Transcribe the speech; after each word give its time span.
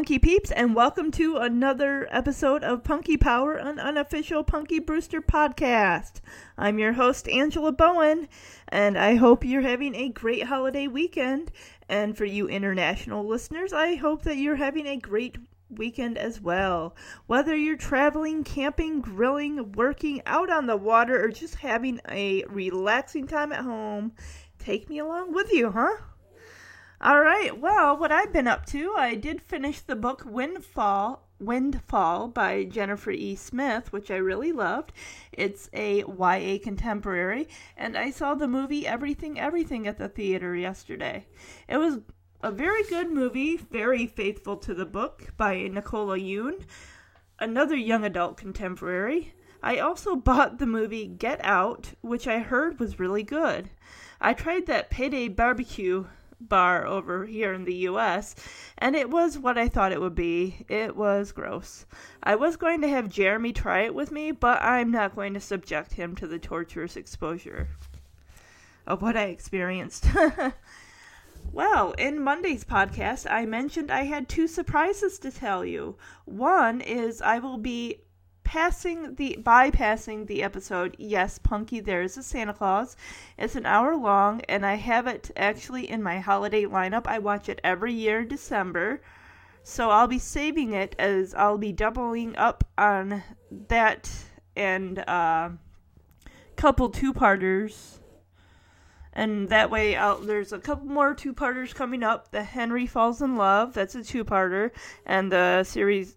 Punky 0.00 0.18
Peeps, 0.18 0.50
and 0.50 0.74
welcome 0.74 1.10
to 1.10 1.36
another 1.36 2.08
episode 2.10 2.64
of 2.64 2.82
Punky 2.82 3.18
Power, 3.18 3.56
an 3.56 3.78
unofficial 3.78 4.42
Punky 4.42 4.78
Brewster 4.78 5.20
podcast. 5.20 6.22
I'm 6.56 6.78
your 6.78 6.94
host, 6.94 7.28
Angela 7.28 7.70
Bowen, 7.70 8.26
and 8.68 8.96
I 8.96 9.16
hope 9.16 9.44
you're 9.44 9.60
having 9.60 9.94
a 9.94 10.08
great 10.08 10.44
holiday 10.44 10.86
weekend. 10.86 11.52
And 11.86 12.16
for 12.16 12.24
you 12.24 12.48
international 12.48 13.26
listeners, 13.26 13.74
I 13.74 13.96
hope 13.96 14.22
that 14.22 14.38
you're 14.38 14.56
having 14.56 14.86
a 14.86 14.96
great 14.96 15.36
weekend 15.68 16.16
as 16.16 16.40
well. 16.40 16.96
Whether 17.26 17.54
you're 17.54 17.76
traveling, 17.76 18.42
camping, 18.42 19.02
grilling, 19.02 19.72
working 19.72 20.22
out 20.24 20.48
on 20.48 20.64
the 20.64 20.78
water, 20.78 21.22
or 21.22 21.28
just 21.28 21.56
having 21.56 22.00
a 22.08 22.42
relaxing 22.44 23.26
time 23.26 23.52
at 23.52 23.64
home, 23.64 24.12
take 24.58 24.88
me 24.88 24.98
along 24.98 25.34
with 25.34 25.52
you, 25.52 25.70
huh? 25.70 25.98
All 27.02 27.18
right. 27.18 27.58
Well, 27.58 27.96
what 27.96 28.12
I've 28.12 28.30
been 28.30 28.46
up 28.46 28.66
to, 28.66 28.92
I 28.94 29.14
did 29.14 29.40
finish 29.40 29.80
the 29.80 29.96
book 29.96 30.22
Windfall 30.26 31.26
Windfall 31.38 32.28
by 32.28 32.64
Jennifer 32.64 33.10
E. 33.10 33.36
Smith, 33.36 33.90
which 33.90 34.10
I 34.10 34.16
really 34.16 34.52
loved. 34.52 34.92
It's 35.32 35.70
a 35.72 36.04
YA 36.04 36.58
contemporary, 36.62 37.48
and 37.74 37.96
I 37.96 38.10
saw 38.10 38.34
the 38.34 38.46
movie 38.46 38.86
Everything 38.86 39.40
Everything 39.40 39.86
at 39.86 39.96
the 39.96 40.10
theater 40.10 40.54
yesterday. 40.54 41.26
It 41.66 41.78
was 41.78 42.00
a 42.42 42.52
very 42.52 42.82
good 42.82 43.10
movie, 43.10 43.56
very 43.56 44.06
faithful 44.06 44.58
to 44.58 44.74
the 44.74 44.84
book 44.84 45.32
by 45.38 45.68
Nicola 45.68 46.18
Yoon, 46.18 46.66
another 47.38 47.76
young 47.76 48.04
adult 48.04 48.36
contemporary. 48.36 49.32
I 49.62 49.78
also 49.78 50.16
bought 50.16 50.58
the 50.58 50.66
movie 50.66 51.06
Get 51.06 51.42
Out, 51.42 51.94
which 52.02 52.28
I 52.28 52.40
heard 52.40 52.78
was 52.78 53.00
really 53.00 53.22
good. 53.22 53.70
I 54.20 54.34
tried 54.34 54.66
that 54.66 54.90
payday 54.90 55.28
barbecue 55.28 56.04
bar 56.40 56.86
over 56.86 57.26
here 57.26 57.52
in 57.52 57.64
the 57.64 57.74
US, 57.88 58.34
and 58.78 58.96
it 58.96 59.10
was 59.10 59.38
what 59.38 59.58
I 59.58 59.68
thought 59.68 59.92
it 59.92 60.00
would 60.00 60.14
be. 60.14 60.64
It 60.68 60.96
was 60.96 61.32
gross. 61.32 61.86
I 62.22 62.36
was 62.36 62.56
going 62.56 62.80
to 62.80 62.88
have 62.88 63.08
Jeremy 63.08 63.52
try 63.52 63.80
it 63.80 63.94
with 63.94 64.10
me, 64.10 64.32
but 64.32 64.62
I'm 64.62 64.90
not 64.90 65.14
going 65.14 65.34
to 65.34 65.40
subject 65.40 65.94
him 65.94 66.16
to 66.16 66.26
the 66.26 66.38
torturous 66.38 66.96
exposure 66.96 67.68
of 68.86 69.02
what 69.02 69.16
I 69.16 69.24
experienced. 69.24 70.06
well, 71.52 71.92
in 71.92 72.22
Monday's 72.22 72.64
podcast, 72.64 73.30
I 73.30 73.46
mentioned 73.46 73.90
I 73.90 74.04
had 74.04 74.28
two 74.28 74.48
surprises 74.48 75.18
to 75.20 75.30
tell 75.30 75.64
you. 75.64 75.96
One 76.24 76.80
is 76.80 77.22
I 77.22 77.38
will 77.38 77.58
be 77.58 78.00
passing 78.50 79.14
the 79.14 79.38
bypassing 79.40 80.26
the 80.26 80.42
episode. 80.42 80.96
Yes 80.98 81.38
punky 81.38 81.78
there's 81.78 82.16
a 82.16 82.22
santa 82.24 82.52
claus. 82.52 82.96
It's 83.38 83.54
an 83.54 83.64
hour 83.64 83.94
long 83.94 84.40
and 84.48 84.66
i 84.66 84.74
have 84.74 85.06
it 85.06 85.30
actually 85.36 85.88
in 85.88 86.02
my 86.02 86.18
holiday 86.18 86.64
lineup. 86.64 87.06
I 87.06 87.20
watch 87.20 87.48
it 87.48 87.60
every 87.62 87.92
year 87.92 88.22
in 88.22 88.28
december. 88.28 89.02
So 89.62 89.90
i'll 89.90 90.08
be 90.08 90.18
saving 90.18 90.72
it 90.72 90.96
as 90.98 91.32
i'll 91.32 91.58
be 91.58 91.70
doubling 91.70 92.34
up 92.34 92.64
on 92.76 93.22
that 93.68 94.10
and 94.56 94.98
a 94.98 95.12
uh, 95.12 95.50
couple 96.56 96.90
two-parters. 96.90 98.00
And 99.12 99.48
that 99.50 99.70
way 99.70 99.94
I'll, 99.94 100.18
there's 100.18 100.52
a 100.52 100.58
couple 100.58 100.86
more 100.86 101.14
two-parters 101.14 101.72
coming 101.72 102.02
up. 102.02 102.32
The 102.32 102.42
henry 102.42 102.88
falls 102.88 103.22
in 103.22 103.36
love 103.36 103.74
that's 103.74 103.94
a 103.94 104.02
two-parter. 104.02 104.72
And 105.06 105.30
the 105.30 105.62
series 105.62 106.16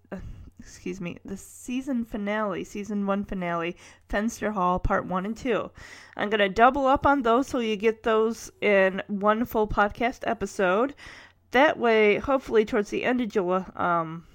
excuse 0.65 1.01
me, 1.01 1.17
the 1.25 1.35
season 1.35 2.05
finale, 2.05 2.63
season 2.63 3.05
one 3.05 3.25
finale, 3.25 3.75
Fenster 4.09 4.53
Hall, 4.53 4.79
part 4.79 5.05
one 5.05 5.25
and 5.25 5.35
two. 5.35 5.69
I'm 6.15 6.29
going 6.29 6.39
to 6.39 6.49
double 6.49 6.87
up 6.87 7.05
on 7.05 7.21
those 7.21 7.47
so 7.47 7.59
you 7.59 7.75
get 7.75 8.03
those 8.03 8.49
in 8.61 9.03
one 9.07 9.43
full 9.43 9.67
podcast 9.67 10.19
episode. 10.23 10.95
That 11.51 11.77
way, 11.77 12.17
hopefully, 12.17 12.63
towards 12.63 12.89
the 12.89 13.03
end 13.03 13.19
of 13.19 13.29
July, 13.29 13.65
um, 13.75 14.25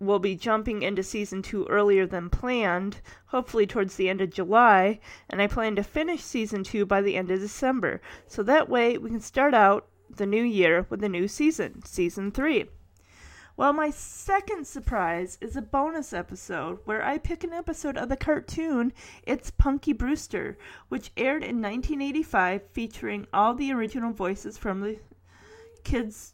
we'll 0.00 0.18
be 0.18 0.34
jumping 0.34 0.82
into 0.82 1.02
season 1.02 1.42
two 1.42 1.64
earlier 1.66 2.06
than 2.06 2.28
planned, 2.28 3.00
hopefully 3.26 3.66
towards 3.66 3.94
the 3.94 4.08
end 4.08 4.20
of 4.20 4.30
July, 4.30 4.98
and 5.28 5.40
I 5.40 5.46
plan 5.46 5.76
to 5.76 5.84
finish 5.84 6.22
season 6.22 6.64
two 6.64 6.84
by 6.84 7.02
the 7.02 7.16
end 7.16 7.30
of 7.30 7.38
December. 7.38 8.00
So 8.26 8.42
that 8.42 8.68
way, 8.68 8.98
we 8.98 9.10
can 9.10 9.20
start 9.20 9.54
out 9.54 9.86
the 10.10 10.26
new 10.26 10.42
year 10.42 10.86
with 10.90 11.04
a 11.04 11.08
new 11.08 11.28
season, 11.28 11.84
season 11.84 12.32
three. 12.32 12.68
Well, 13.60 13.74
my 13.74 13.90
second 13.90 14.66
surprise 14.66 15.36
is 15.42 15.54
a 15.54 15.60
bonus 15.60 16.14
episode 16.14 16.78
where 16.86 17.04
I 17.04 17.18
pick 17.18 17.44
an 17.44 17.52
episode 17.52 17.98
of 17.98 18.08
the 18.08 18.16
cartoon 18.16 18.90
It's 19.24 19.50
Punky 19.50 19.92
Brewster, 19.92 20.56
which 20.88 21.12
aired 21.14 21.42
in 21.42 21.60
1985 21.60 22.62
featuring 22.72 23.26
all 23.34 23.52
the 23.52 23.70
original 23.70 24.14
voices 24.14 24.56
from 24.56 24.80
the 24.80 24.98
kids 25.84 26.32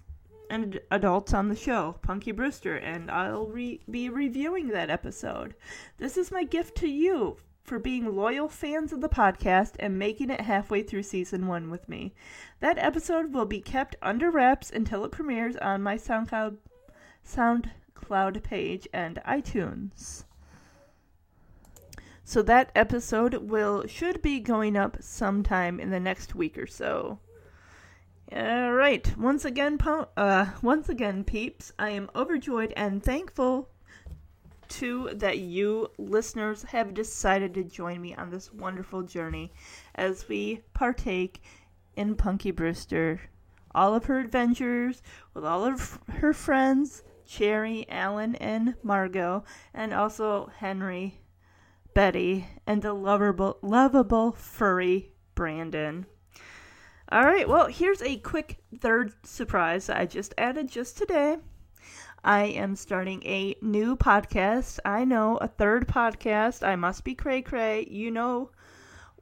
and 0.51 0.79
adults 0.93 1.35
on 1.35 1.49
the 1.49 1.57
show, 1.57 1.97
Punky 2.01 2.31
Brewster, 2.31 2.77
and 2.77 3.11
I'll 3.11 3.49
re- 3.49 3.81
be 3.91 4.09
reviewing 4.09 4.69
that 4.69 4.89
episode. 4.89 5.57
This 5.99 6.17
is 6.17 6.31
my 6.31 6.45
gift 6.45 6.77
to 6.77 6.89
you 6.89 7.39
for 7.65 7.81
being 7.81 8.15
loyal 8.15 8.49
fans 8.49 8.93
of 8.93 9.01
the 9.01 9.09
podcast 9.09 9.73
and 9.81 9.99
making 9.99 10.31
it 10.31 10.43
halfway 10.43 10.85
through 10.85 11.03
season 11.03 11.49
one 11.49 11.71
with 11.71 11.89
me. 11.89 12.15
That 12.61 12.79
episode 12.79 13.35
will 13.35 13.47
be 13.47 13.61
kept 13.61 13.97
under 14.01 14.31
wraps 14.31 14.71
until 14.71 15.05
it 15.05 15.11
premieres 15.11 15.57
on 15.57 15.83
my 15.83 15.97
SoundCloud 15.97 16.59
SoundCloud 17.27 18.43
page 18.43 18.87
and 18.93 19.21
iTunes. 19.27 20.25
So 22.25 22.43
that 22.43 22.73
episode 22.75 23.35
will 23.35 23.87
should 23.87 24.21
be 24.23 24.41
going 24.41 24.77
up 24.77 24.97
sometime 25.01 25.79
in 25.79 25.91
the 25.91 26.01
next 26.01 26.35
week 26.35 26.59
or 26.59 26.67
so. 26.67 27.21
All 28.35 28.73
right. 28.73 29.17
Once 29.17 29.45
again, 29.45 29.79
uh, 30.17 30.47
once 30.61 30.89
again, 30.89 31.23
peeps, 31.23 31.73
I 31.79 31.91
am 31.91 32.11
overjoyed 32.17 32.73
and 32.77 33.01
thankful 33.01 33.69
to 34.69 35.11
that 35.15 35.39
you 35.39 35.89
listeners 35.99 36.65
have 36.65 36.95
decided 36.95 37.55
to 37.55 37.63
join 37.63 38.01
me 38.01 38.15
on 38.17 38.31
this 38.31 38.53
wonderful 38.53 39.03
journey 39.03 39.53
as 39.95 40.29
we 40.29 40.63
partake 40.75 41.41
in 41.95 42.17
Punky 42.17 42.51
Brewster, 42.51 43.21
all 43.75 43.95
of 43.95 44.07
her 44.07 44.19
adventures 44.19 45.03
with 45.33 45.45
all 45.45 45.65
of 45.65 46.01
her 46.09 46.33
friends, 46.33 47.05
Cherry, 47.27 47.87
Alan, 47.89 48.35
and 48.37 48.75
Margaux, 48.83 49.45
and 49.75 49.93
also 49.93 50.51
Henry, 50.59 51.21
Betty, 51.95 52.47
and 52.67 52.83
the 52.83 52.93
lovable, 52.93 53.59
lovable 53.63 54.33
furry 54.33 55.13
Brandon. 55.35 56.07
All 57.11 57.25
right, 57.25 57.49
well, 57.49 57.67
here's 57.67 58.03
a 58.03 58.17
quick 58.17 58.59
third 58.81 59.13
surprise 59.25 59.89
I 59.89 60.07
just 60.07 60.35
added 60.37 60.69
just 60.69 60.99
today. 60.99 61.37
I 62.25 62.47
am 62.47 62.75
starting 62.75 63.23
a 63.25 63.55
new 63.63 63.97
podcast. 63.97 64.81
I 64.85 65.05
know, 65.05 65.37
a 65.37 65.47
third 65.47 65.87
podcast. 65.87 66.67
I 66.67 66.75
must 66.75 67.05
be 67.05 67.15
cray 67.15 67.43
cray. 67.43 67.87
You 67.89 68.11
know 68.11 68.51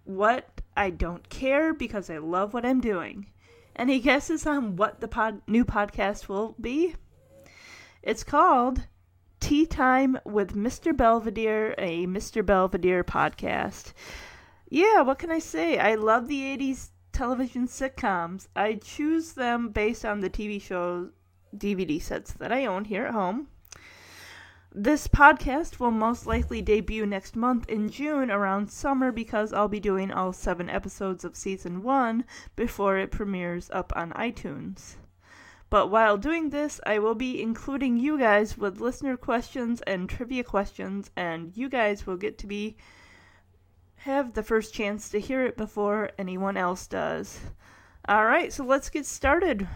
what? 0.04 0.62
I 0.76 0.88
don't 0.90 1.28
care 1.28 1.74
because 1.74 2.08
I 2.08 2.18
love 2.18 2.54
what 2.54 2.64
I'm 2.64 2.80
doing. 2.80 3.26
Any 3.76 4.00
guesses 4.00 4.46
on 4.46 4.76
what 4.76 5.00
the 5.00 5.08
pod- 5.08 5.42
new 5.46 5.64
podcast 5.64 6.28
will 6.28 6.56
be? 6.58 6.94
It's 8.06 8.22
called 8.22 8.82
Tea 9.40 9.64
Time 9.64 10.18
with 10.26 10.54
Mr. 10.54 10.94
Belvedere, 10.94 11.74
a 11.78 12.06
Mr. 12.06 12.44
Belvedere 12.44 13.02
podcast. 13.02 13.94
Yeah, 14.68 15.00
what 15.00 15.18
can 15.18 15.30
I 15.30 15.38
say? 15.38 15.78
I 15.78 15.94
love 15.94 16.28
the 16.28 16.42
80s 16.42 16.90
television 17.12 17.66
sitcoms. 17.66 18.46
I 18.54 18.74
choose 18.74 19.32
them 19.32 19.70
based 19.70 20.04
on 20.04 20.20
the 20.20 20.28
TV 20.28 20.60
show 20.60 21.12
DVD 21.56 21.98
sets 21.98 22.34
that 22.34 22.52
I 22.52 22.66
own 22.66 22.84
here 22.84 23.06
at 23.06 23.14
home. 23.14 23.48
This 24.70 25.08
podcast 25.08 25.80
will 25.80 25.90
most 25.90 26.26
likely 26.26 26.60
debut 26.60 27.06
next 27.06 27.34
month 27.34 27.66
in 27.70 27.88
June 27.88 28.30
around 28.30 28.70
summer 28.70 29.12
because 29.12 29.54
I'll 29.54 29.68
be 29.68 29.80
doing 29.80 30.12
all 30.12 30.34
seven 30.34 30.68
episodes 30.68 31.24
of 31.24 31.36
season 31.36 31.82
one 31.82 32.26
before 32.54 32.98
it 32.98 33.10
premieres 33.10 33.70
up 33.70 33.94
on 33.96 34.12
iTunes. 34.12 34.96
But 35.74 35.90
while 35.90 36.16
doing 36.16 36.50
this, 36.50 36.80
I 36.86 37.00
will 37.00 37.16
be 37.16 37.42
including 37.42 37.96
you 37.96 38.16
guys 38.16 38.56
with 38.56 38.80
listener 38.80 39.16
questions 39.16 39.80
and 39.80 40.08
trivia 40.08 40.44
questions, 40.44 41.10
and 41.16 41.50
you 41.56 41.68
guys 41.68 42.06
will 42.06 42.16
get 42.16 42.38
to 42.38 42.46
be 42.46 42.76
have 43.96 44.34
the 44.34 44.44
first 44.44 44.72
chance 44.72 45.08
to 45.08 45.18
hear 45.18 45.44
it 45.44 45.56
before 45.56 46.12
anyone 46.16 46.56
else 46.56 46.86
does. 46.86 47.40
All 48.06 48.24
right, 48.24 48.52
so 48.52 48.62
let's 48.64 48.88
get 48.88 49.04
started. 49.04 49.66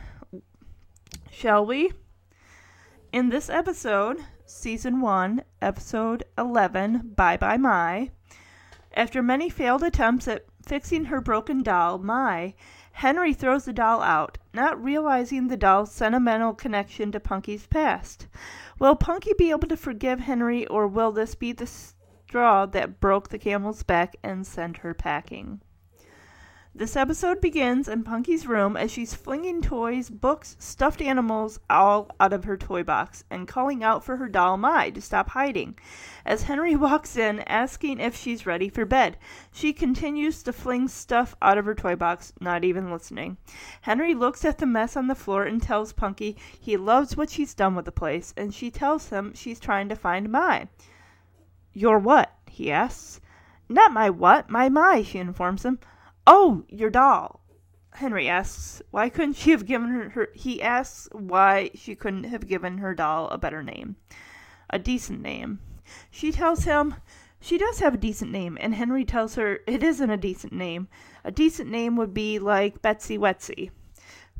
Shall 1.33 1.67
we? 1.67 1.91
In 3.13 3.31
this 3.31 3.51
episode, 3.51 4.21
season 4.47 5.01
1, 5.01 5.43
episode 5.61 6.23
11, 6.39 7.15
Bye 7.17 7.39
Bye 7.39 7.57
My, 7.57 8.13
after 8.95 9.21
many 9.21 9.51
failed 9.51 9.83
attempts 9.83 10.29
at 10.29 10.47
fixing 10.65 11.07
her 11.07 11.21
broken 11.21 11.65
doll, 11.65 11.99
Mai 11.99 12.55
Henry 12.99 13.33
throws 13.33 13.65
the 13.65 13.73
doll 13.73 14.03
out, 14.03 14.39
not 14.53 14.83
realizing 14.83 15.47
the 15.47 15.57
doll's 15.57 15.93
sentimental 15.93 16.53
connection 16.53 17.13
to 17.13 17.21
Punky's 17.21 17.65
past. 17.65 18.27
Will 18.81 18.97
Punky 18.97 19.31
be 19.39 19.51
able 19.51 19.69
to 19.69 19.77
forgive 19.77 20.19
Henry, 20.19 20.67
or 20.67 20.89
will 20.89 21.13
this 21.13 21.37
be 21.37 21.53
the 21.53 21.69
straw 21.69 22.67
that 22.67 22.99
broke 22.99 23.29
the 23.29 23.39
camel's 23.39 23.85
back 23.85 24.17
and 24.25 24.45
send 24.45 24.79
her 24.79 24.95
packing? 24.95 25.61
This 26.79 26.95
episode 26.95 27.41
begins 27.41 27.89
in 27.89 28.05
Punky's 28.05 28.47
room 28.47 28.77
as 28.77 28.93
she's 28.93 29.13
flinging 29.13 29.61
toys, 29.61 30.09
books, 30.09 30.55
stuffed 30.61 31.03
animals 31.03 31.59
all 31.69 32.09
out 32.21 32.33
of 32.33 32.45
her 32.45 32.57
toy 32.57 32.85
box 32.85 33.25
and 33.29 33.49
calling 33.49 33.83
out 33.83 34.05
for 34.05 34.19
her 34.19 34.29
doll 34.29 34.57
Mai 34.57 34.91
to 34.91 35.01
stop 35.01 35.31
hiding. 35.31 35.77
As 36.25 36.45
Henry 36.45 36.77
walks 36.77 37.17
in, 37.17 37.41
asking 37.49 37.99
if 37.99 38.15
she's 38.15 38.47
ready 38.47 38.69
for 38.69 38.85
bed, 38.85 39.17
she 39.51 39.73
continues 39.73 40.41
to 40.45 40.53
fling 40.53 40.87
stuff 40.87 41.35
out 41.43 41.59
of 41.59 41.65
her 41.65 41.75
toy 41.75 41.97
box, 41.97 42.33
not 42.41 42.63
even 42.63 42.93
listening. 42.93 43.39
Henry 43.81 44.15
looks 44.15 44.45
at 44.45 44.59
the 44.59 44.65
mess 44.65 44.97
on 44.97 45.09
the 45.09 45.17
floor 45.17 45.43
and 45.43 45.61
tells 45.61 45.93
Punky 45.93 46.37
he 46.61 46.77
loves 46.77 47.17
what 47.17 47.29
she's 47.29 47.55
done 47.55 47.75
with 47.75 47.87
the 47.87 47.91
place, 47.91 48.33
and 48.37 48.55
she 48.55 48.71
tells 48.71 49.09
him 49.09 49.35
she's 49.35 49.59
trying 49.59 49.89
to 49.89 49.97
find 49.97 50.31
Mai. 50.31 50.69
Your 51.73 51.99
what? 51.99 52.33
he 52.47 52.71
asks. 52.71 53.21
Not 53.69 53.91
my 53.91 54.09
what, 54.11 54.49
my 54.49 54.69
Mai, 54.69 55.03
she 55.03 55.19
informs 55.19 55.65
him. 55.65 55.81
Oh, 56.31 56.65
your 56.69 56.91
doll. 56.91 57.41
Henry 57.95 58.29
asks 58.29 58.83
why 58.91 59.09
couldn't 59.09 59.37
she 59.37 59.51
have 59.51 59.65
given 59.65 59.89
her, 59.89 60.11
her 60.11 60.29
he 60.35 60.61
asks 60.61 61.09
why 61.13 61.71
she 61.75 61.95
couldn't 61.95 62.25
have 62.25 62.47
given 62.47 62.77
her 62.77 62.95
doll 62.95 63.29
a 63.29 63.39
better 63.39 63.63
name. 63.63 63.97
A 64.69 64.79
decent 64.79 65.23
name. 65.23 65.61
She 66.11 66.31
tells 66.31 66.65
him 66.65 66.97
she 67.41 67.57
does 67.57 67.79
have 67.79 67.95
a 67.95 67.97
decent 67.97 68.31
name, 68.31 68.59
and 68.61 68.75
Henry 68.75 69.07
tells 69.07 69.37
her 69.37 69.61
it 69.67 69.83
isn't 69.83 70.11
a 70.11 70.19
decent 70.19 70.53
name. 70.53 70.89
A 71.25 71.31
decent 71.31 71.71
name 71.71 71.97
would 71.97 72.13
be 72.13 72.39
like 72.39 72.83
Betsy 72.83 73.17
Wetsy. 73.17 73.71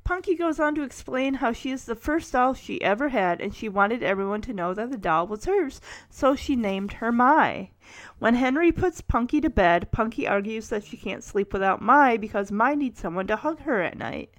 Punky 0.09 0.35
goes 0.35 0.59
on 0.59 0.75
to 0.75 0.83
explain 0.83 1.35
how 1.35 1.53
she 1.53 1.71
is 1.71 1.85
the 1.85 1.95
first 1.95 2.33
doll 2.33 2.55
she 2.55 2.81
ever 2.81 3.11
had, 3.11 3.43
and 3.43 3.55
she 3.55 3.69
wanted 3.69 4.03
everyone 4.03 4.41
to 4.41 4.55
know 4.55 4.73
that 4.73 4.91
the 4.91 4.97
doll 4.97 5.27
was 5.27 5.45
hers, 5.45 5.83
so 6.09 6.35
she 6.35 6.57
named 6.57 6.95
her 6.95 7.13
Mai. 7.13 7.73
When 8.19 8.35
Henry 8.35 8.73
puts 8.73 9.03
Punky 9.03 9.39
to 9.43 9.51
bed, 9.51 9.93
Punky 9.93 10.27
argues 10.27 10.71
that 10.71 10.83
she 10.83 10.97
can't 10.97 11.23
sleep 11.23 11.53
without 11.53 11.83
Mai 11.83 12.17
because 12.17 12.51
Mai 12.51 12.75
needs 12.75 12.99
someone 12.99 13.27
to 13.27 13.37
hug 13.37 13.61
her 13.61 13.83
at 13.83 13.99
night. 13.99 14.31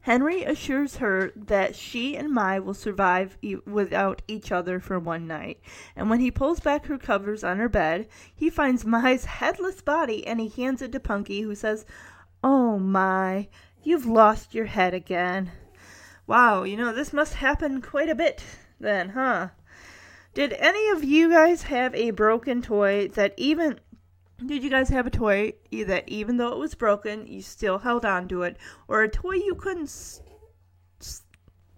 Henry 0.00 0.42
assures 0.42 0.96
her 0.96 1.30
that 1.36 1.76
she 1.76 2.16
and 2.16 2.32
Mai 2.32 2.58
will 2.58 2.74
survive 2.74 3.38
e- 3.40 3.54
without 3.64 4.22
each 4.26 4.50
other 4.50 4.80
for 4.80 4.98
one 4.98 5.28
night. 5.28 5.60
And 5.94 6.10
when 6.10 6.18
he 6.18 6.32
pulls 6.32 6.58
back 6.58 6.86
her 6.86 6.98
covers 6.98 7.44
on 7.44 7.58
her 7.58 7.68
bed, 7.68 8.08
he 8.34 8.50
finds 8.50 8.84
Mai's 8.84 9.24
headless 9.38 9.80
body 9.80 10.26
and 10.26 10.40
he 10.40 10.48
hands 10.48 10.82
it 10.82 10.90
to 10.90 10.98
Punky, 10.98 11.42
who 11.42 11.54
says, 11.54 11.86
Oh, 12.42 12.80
Mai, 12.80 13.48
You've 13.82 14.06
lost 14.06 14.54
your 14.54 14.66
head 14.66 14.94
again. 14.94 15.52
Wow, 16.26 16.64
you 16.64 16.76
know, 16.76 16.92
this 16.92 17.12
must 17.12 17.34
happen 17.34 17.80
quite 17.80 18.08
a 18.08 18.14
bit 18.14 18.44
then, 18.78 19.10
huh? 19.10 19.48
Did 20.34 20.52
any 20.54 20.90
of 20.90 21.02
you 21.02 21.30
guys 21.30 21.62
have 21.62 21.94
a 21.94 22.10
broken 22.10 22.62
toy 22.62 23.08
that 23.08 23.34
even 23.36 23.80
did 24.44 24.62
you 24.62 24.70
guys 24.70 24.88
have 24.90 25.06
a 25.06 25.10
toy 25.10 25.54
that 25.72 26.08
even 26.08 26.36
though 26.36 26.52
it 26.52 26.58
was 26.58 26.74
broken, 26.74 27.26
you 27.26 27.42
still 27.42 27.78
held 27.78 28.04
on 28.04 28.28
to 28.28 28.42
it 28.42 28.56
or 28.86 29.02
a 29.02 29.08
toy 29.08 29.34
you 29.34 29.54
couldn't 29.54 30.20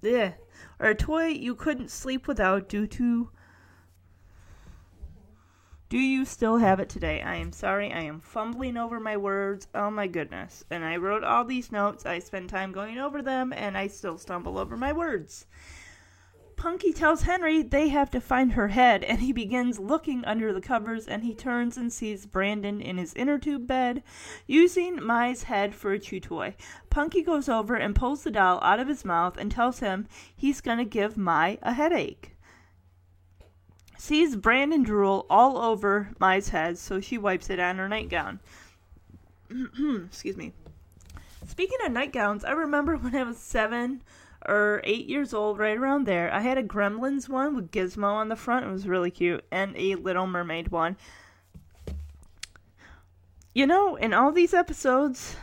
yeah, 0.02 0.32
or 0.78 0.88
a 0.88 0.94
toy 0.94 1.26
you 1.26 1.54
couldn't 1.54 1.90
sleep 1.90 2.26
without 2.26 2.68
due 2.68 2.86
to 2.86 3.30
do 5.90 5.98
you 5.98 6.24
still 6.24 6.58
have 6.58 6.78
it 6.78 6.88
today? 6.88 7.20
I 7.20 7.34
am 7.34 7.50
sorry, 7.50 7.92
I 7.92 8.02
am 8.02 8.20
fumbling 8.20 8.76
over 8.76 9.00
my 9.00 9.16
words. 9.16 9.66
Oh 9.74 9.90
my 9.90 10.06
goodness. 10.06 10.64
And 10.70 10.84
I 10.84 10.96
wrote 10.96 11.24
all 11.24 11.44
these 11.44 11.72
notes. 11.72 12.06
I 12.06 12.20
spend 12.20 12.48
time 12.48 12.70
going 12.70 12.96
over 12.98 13.20
them, 13.22 13.52
and 13.52 13.76
I 13.76 13.88
still 13.88 14.16
stumble 14.16 14.56
over 14.56 14.76
my 14.76 14.92
words. 14.92 15.46
Punky 16.54 16.92
tells 16.92 17.22
Henry 17.22 17.62
they 17.62 17.88
have 17.88 18.08
to 18.10 18.20
find 18.20 18.52
her 18.52 18.68
head, 18.68 19.02
and 19.02 19.18
he 19.18 19.32
begins 19.32 19.80
looking 19.80 20.24
under 20.26 20.52
the 20.52 20.60
covers, 20.60 21.08
and 21.08 21.24
he 21.24 21.34
turns 21.34 21.76
and 21.76 21.92
sees 21.92 22.24
Brandon 22.24 22.80
in 22.80 22.96
his 22.96 23.12
inner 23.14 23.38
tube 23.38 23.66
bed, 23.66 24.04
using 24.46 25.04
Mai's 25.04 25.44
head 25.44 25.74
for 25.74 25.90
a 25.90 25.98
chew 25.98 26.20
toy. 26.20 26.54
Punky 26.88 27.22
goes 27.22 27.48
over 27.48 27.74
and 27.74 27.96
pulls 27.96 28.22
the 28.22 28.30
doll 28.30 28.60
out 28.62 28.78
of 28.78 28.86
his 28.86 29.04
mouth 29.04 29.36
and 29.36 29.50
tells 29.50 29.80
him 29.80 30.06
he's 30.36 30.60
going 30.60 30.78
to 30.78 30.84
give 30.84 31.16
Mai 31.16 31.58
a 31.62 31.72
headache 31.72 32.36
sees 34.00 34.34
Brandon 34.34 34.82
drool 34.82 35.26
all 35.28 35.58
over 35.58 36.08
Mai's 36.18 36.48
head, 36.48 36.78
so 36.78 37.00
she 37.00 37.18
wipes 37.18 37.50
it 37.50 37.60
on 37.60 37.76
her 37.76 37.88
nightgown. 37.88 38.40
Excuse 40.06 40.38
me. 40.38 40.52
Speaking 41.46 41.78
of 41.84 41.92
nightgowns, 41.92 42.42
I 42.42 42.52
remember 42.52 42.96
when 42.96 43.14
I 43.14 43.24
was 43.24 43.36
seven 43.36 44.02
or 44.46 44.80
eight 44.84 45.06
years 45.06 45.34
old, 45.34 45.58
right 45.58 45.76
around 45.76 46.06
there, 46.06 46.32
I 46.32 46.40
had 46.40 46.56
a 46.56 46.62
Gremlins 46.62 47.28
one 47.28 47.54
with 47.54 47.70
Gizmo 47.70 48.04
on 48.04 48.30
the 48.30 48.36
front. 48.36 48.64
It 48.64 48.72
was 48.72 48.88
really 48.88 49.10
cute, 49.10 49.44
and 49.50 49.76
a 49.76 49.96
Little 49.96 50.26
Mermaid 50.26 50.68
one. 50.68 50.96
You 53.52 53.66
know, 53.66 53.96
in 53.96 54.14
all 54.14 54.32
these 54.32 54.54
episodes, 54.54 55.36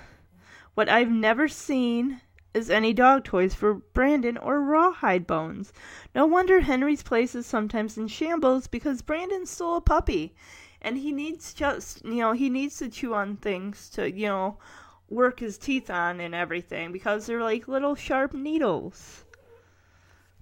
what 0.74 0.89
I've 0.89 1.12
never 1.12 1.48
seen 1.48 2.21
is 2.53 2.69
any 2.69 2.94
dog 2.94 3.23
toys 3.23 3.53
for 3.53 3.75
Brandon 3.75 4.38
or 4.38 4.61
Rawhide 4.61 5.27
Bones. 5.27 5.71
No 6.15 6.25
wonder 6.25 6.61
Henry's 6.61 7.03
place 7.03 7.35
is 7.35 7.45
sometimes 7.45 7.97
in 7.97 8.07
shambles 8.07 8.67
because 8.67 9.01
Brandon 9.01 9.45
stole 9.45 9.77
a 9.77 9.81
puppy. 9.81 10.33
And 10.81 10.97
he 10.97 11.11
needs 11.11 11.53
just, 11.53 12.03
you 12.05 12.15
know, 12.15 12.33
he 12.33 12.49
needs 12.49 12.77
to 12.77 12.89
chew 12.89 13.13
on 13.13 13.38
things 13.38 13.89
to, 13.91 14.11
you 14.11 14.27
know, 14.27 14.57
work 15.09 15.39
his 15.39 15.57
teeth 15.57 15.89
on 15.89 16.19
and 16.19 16.35
everything 16.35 16.91
because 16.91 17.25
they're 17.25 17.41
like 17.41 17.67
little 17.67 17.95
sharp 17.95 18.33
needles. 18.33 19.25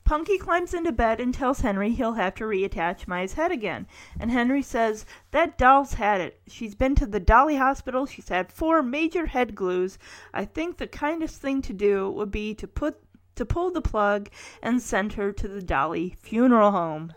Punky 0.05 0.37
climbs 0.37 0.75
into 0.75 0.91
bed 0.91 1.19
and 1.19 1.33
tells 1.33 1.61
Henry 1.61 1.91
he'll 1.91 2.13
have 2.13 2.35
to 2.35 2.43
reattach 2.43 3.07
Mai's 3.07 3.33
head 3.33 3.51
again. 3.51 3.87
And 4.19 4.29
Henry 4.29 4.61
says, 4.61 5.03
That 5.31 5.57
doll's 5.57 5.95
had 5.95 6.21
it. 6.21 6.39
She's 6.47 6.75
been 6.75 6.93
to 6.93 7.07
the 7.07 7.19
Dolly 7.19 7.55
Hospital. 7.55 8.05
She's 8.05 8.29
had 8.29 8.51
four 8.51 8.83
major 8.83 9.25
head 9.25 9.55
glues. 9.55 9.97
I 10.31 10.45
think 10.45 10.77
the 10.77 10.85
kindest 10.85 11.41
thing 11.41 11.63
to 11.63 11.73
do 11.73 12.11
would 12.11 12.29
be 12.29 12.53
to 12.53 12.67
put 12.67 13.01
to 13.33 13.45
pull 13.45 13.71
the 13.71 13.81
plug 13.81 14.29
and 14.61 14.79
send 14.79 15.13
her 15.13 15.31
to 15.31 15.47
the 15.47 15.63
Dolly 15.63 16.15
funeral 16.21 16.69
home. 16.69 17.11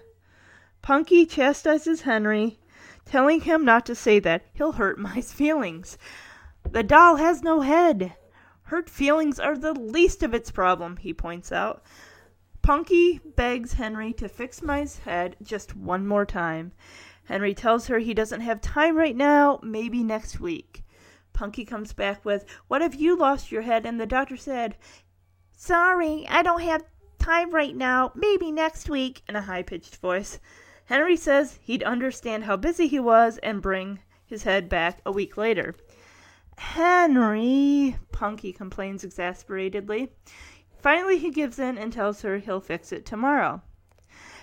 Punky 0.81 1.27
chastises 1.27 2.01
Henry, 2.01 2.59
telling 3.05 3.43
him 3.43 3.67
not 3.67 3.85
to 3.85 3.95
say 3.95 4.19
that. 4.19 4.47
He'll 4.55 4.73
hurt 4.73 4.99
Mai's 4.99 5.31
feelings. 5.31 5.99
The 6.69 6.83
doll 6.83 7.17
has 7.17 7.43
no 7.43 7.61
head. 7.61 8.15
Hurt 8.63 8.89
feelings 8.89 9.39
are 9.39 9.59
the 9.59 9.75
least 9.75 10.23
of 10.23 10.33
its 10.33 10.51
problem, 10.51 10.97
he 10.97 11.13
points 11.13 11.53
out. 11.53 11.83
Punky 12.69 13.19
begs 13.25 13.73
Henry 13.73 14.13
to 14.13 14.29
fix 14.29 14.61
Mai's 14.61 14.99
head 14.99 15.37
just 15.43 15.75
one 15.75 16.07
more 16.07 16.27
time. 16.27 16.73
Henry 17.25 17.55
tells 17.55 17.87
her 17.87 17.99
he 17.99 18.13
doesn't 18.13 18.43
have 18.43 18.61
time 18.61 18.95
right 18.95 19.17
now, 19.17 19.59
maybe 19.63 20.05
next 20.05 20.39
week. 20.39 20.85
Punky 21.33 21.65
comes 21.65 21.95
back 21.95 22.27
with, 22.27 22.45
What 22.67 22.83
if 22.83 22.95
you 22.95 23.17
lost 23.17 23.51
your 23.51 23.63
head? 23.63 23.87
And 23.87 23.99
the 23.99 24.05
doctor 24.05 24.37
said, 24.37 24.77
Sorry, 25.57 26.27
I 26.29 26.43
don't 26.43 26.61
have 26.61 26.85
time 27.19 27.53
right 27.53 27.75
now, 27.75 28.13
maybe 28.15 28.53
next 28.53 28.91
week, 28.91 29.23
in 29.27 29.35
a 29.35 29.41
high 29.41 29.63
pitched 29.63 29.97
voice. 29.97 30.39
Henry 30.85 31.17
says 31.17 31.59
he'd 31.63 31.83
understand 31.85 32.45
how 32.45 32.59
busy 32.59 32.87
he 32.87 33.01
was 33.01 33.39
and 33.39 33.63
bring 33.63 34.01
his 34.27 34.43
head 34.43 34.69
back 34.69 35.01
a 35.07 35.11
week 35.11 35.39
later. 35.39 35.75
Henry, 36.59 37.97
Punky 38.13 38.53
complains 38.53 39.05
exasperatedly. 39.05 40.11
Finally, 40.81 41.19
he 41.19 41.31
gives 41.31 41.59
in 41.59 41.77
and 41.77 41.93
tells 41.93 42.23
her 42.23 42.39
he'll 42.39 42.61
fix 42.61 42.93
it 42.93 43.05
tomorrow. 43.05 43.61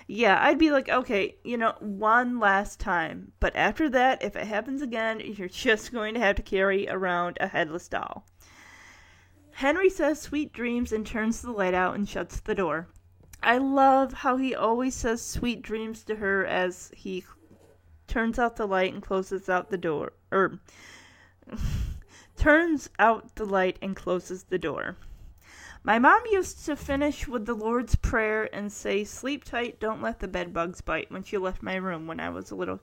Yeah, 0.07 0.37
I'd 0.39 0.59
be 0.59 0.69
like, 0.69 0.87
okay, 0.87 1.37
you 1.43 1.57
know, 1.57 1.73
one 1.79 2.39
last 2.39 2.79
time. 2.79 3.31
But 3.39 3.55
after 3.55 3.89
that, 3.89 4.21
if 4.21 4.35
it 4.35 4.45
happens 4.45 4.81
again, 4.81 5.19
you're 5.19 5.47
just 5.67 5.91
going 5.91 6.13
to 6.13 6.19
have 6.19 6.35
to 6.35 6.43
carry 6.43 6.87
around 6.87 7.37
a 7.39 7.47
headless 7.47 7.87
doll. 7.87 8.25
Henry 9.53 9.89
says 9.89 10.21
sweet 10.21 10.51
dreams 10.51 10.91
and 10.91 11.07
turns 11.07 11.41
the 11.41 11.51
light 11.51 11.73
out 11.73 11.95
and 11.95 12.07
shuts 12.07 12.41
the 12.41 12.53
door. 12.53 12.87
I 13.41 13.57
love 13.57 14.11
how 14.11 14.37
he 14.37 14.53
always 14.53 14.93
says 14.93 15.21
sweet 15.21 15.61
dreams 15.61 16.03
to 16.03 16.17
her 16.17 16.45
as 16.45 16.91
he 16.95 17.23
turns 18.07 18.37
out 18.37 18.57
the 18.57 18.67
light 18.67 18.93
and 18.93 19.01
closes 19.01 19.47
out 19.47 19.69
the 19.69 19.77
door. 19.77 20.13
Or 20.31 20.59
er, 21.49 21.57
turns 22.37 22.89
out 22.99 23.35
the 23.35 23.45
light 23.45 23.79
and 23.81 23.95
closes 23.95 24.43
the 24.43 24.59
door. 24.59 24.97
My 25.85 25.99
mom 25.99 26.23
used 26.31 26.65
to 26.65 26.75
finish 26.75 27.27
with 27.27 27.45
the 27.45 27.53
Lord's 27.53 27.93
Prayer 27.93 28.49
and 28.51 28.73
say, 28.73 29.03
"Sleep 29.03 29.43
tight, 29.43 29.79
don't 29.79 30.01
let 30.01 30.19
the 30.19 30.27
bed 30.27 30.51
bugs 30.51 30.81
bite." 30.81 31.11
When 31.11 31.21
she 31.21 31.37
left 31.37 31.61
my 31.61 31.75
room 31.75 32.07
when 32.07 32.19
I 32.19 32.31
was 32.31 32.49
a 32.49 32.55
little 32.55 32.79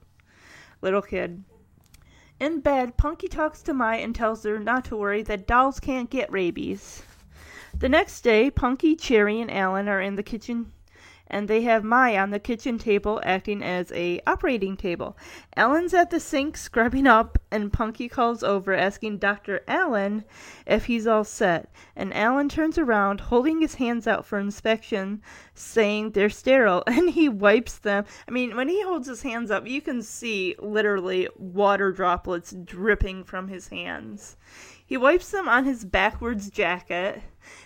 little 0.81 1.03
kid. 1.03 1.43
In 2.39 2.61
bed, 2.61 2.97
Punky 2.97 3.27
talks 3.27 3.61
to 3.63 3.75
Mai 3.75 3.97
and 3.97 4.15
tells 4.15 4.45
her 4.45 4.61
not 4.61 4.85
to 4.85 4.97
worry 4.97 5.25
that 5.25 5.49
dolls 5.49 5.81
can't 5.81 6.11
get 6.11 6.31
rabies. 6.31 7.03
The 7.77 7.89
next 7.89 8.21
day, 8.21 8.53
Punky, 8.53 8.95
Cherry, 8.95 9.41
and 9.41 9.51
Alan 9.51 9.89
are 9.89 10.01
in 10.01 10.15
the 10.15 10.23
kitchen 10.23 10.71
and 11.33 11.49
they 11.49 11.63
have 11.63 11.83
Mai 11.83 12.17
on 12.19 12.31
the 12.31 12.39
kitchen 12.39 12.79
table 12.79 13.19
acting 13.25 13.63
as 13.63 13.91
a 13.93 14.21
operating 14.27 14.77
table. 14.77 15.17
Alan's 15.57 15.95
at 15.95 16.11
the 16.11 16.21
sink 16.21 16.59
scrubbing 16.59 17.07
up, 17.07 17.39
and 17.51 17.73
Punky 17.73 18.09
calls 18.09 18.43
over 18.43 18.75
asking 18.75 19.17
Dr. 19.17 19.63
Allen 19.67 20.25
if 20.67 20.85
he's 20.85 21.07
all 21.07 21.25
set. 21.25 21.73
And 21.97 22.13
Alan 22.15 22.51
turns 22.51 22.77
around, 22.77 23.21
holding 23.21 23.63
his 23.63 23.77
hands 23.77 24.07
out 24.07 24.27
for 24.27 24.39
inspection, 24.39 25.23
saying 25.55 26.11
they're 26.11 26.29
sterile, 26.29 26.85
and 26.87 27.11
he 27.11 27.29
wipes 27.31 27.79
them. 27.79 28.05
I 28.29 28.31
mean, 28.31 28.55
when 28.55 28.69
he 28.69 28.83
holds 28.83 29.09
his 29.09 29.23
hands 29.23 29.51
up, 29.51 29.67
you 29.67 29.81
can 29.81 30.03
see 30.03 30.55
literally 30.59 31.29
water 31.37 31.93
droplets 31.93 32.55
dripping 32.65 33.25
from 33.25 33.49
his 33.49 33.69
hands. 33.69 34.37
He 34.93 34.99
wipes 34.99 35.31
them 35.31 35.49
on 35.49 35.65
his 35.65 35.87
backwards 35.87 36.51
jacket 36.51 37.23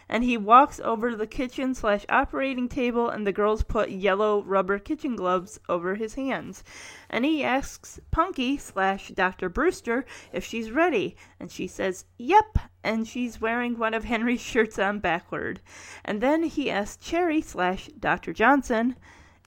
and 0.08 0.22
he 0.22 0.36
walks 0.36 0.78
over 0.78 1.10
to 1.10 1.16
the 1.16 1.26
kitchen 1.26 1.74
slash 1.74 2.06
operating 2.08 2.68
table 2.68 3.10
and 3.10 3.26
the 3.26 3.32
girls 3.32 3.64
put 3.64 3.90
yellow 3.90 4.44
rubber 4.44 4.78
kitchen 4.78 5.16
gloves 5.16 5.58
over 5.68 5.96
his 5.96 6.14
hands. 6.14 6.62
And 7.10 7.24
he 7.24 7.42
asks 7.42 7.98
punky 8.12 8.56
slash 8.58 9.08
dr 9.08 9.48
brewster 9.48 10.06
if 10.32 10.44
she's 10.44 10.70
ready 10.70 11.16
and 11.40 11.50
she 11.50 11.66
says 11.66 12.04
yep 12.16 12.60
and 12.84 13.08
she's 13.08 13.40
wearing 13.40 13.76
one 13.76 13.92
of 13.92 14.04
henry's 14.04 14.40
shirts 14.40 14.78
on 14.78 15.00
backward. 15.00 15.60
And 16.04 16.20
then 16.20 16.44
he 16.44 16.70
asks 16.70 17.04
cherry 17.04 17.40
slash 17.40 17.88
dr 17.98 18.32
johnson 18.34 18.94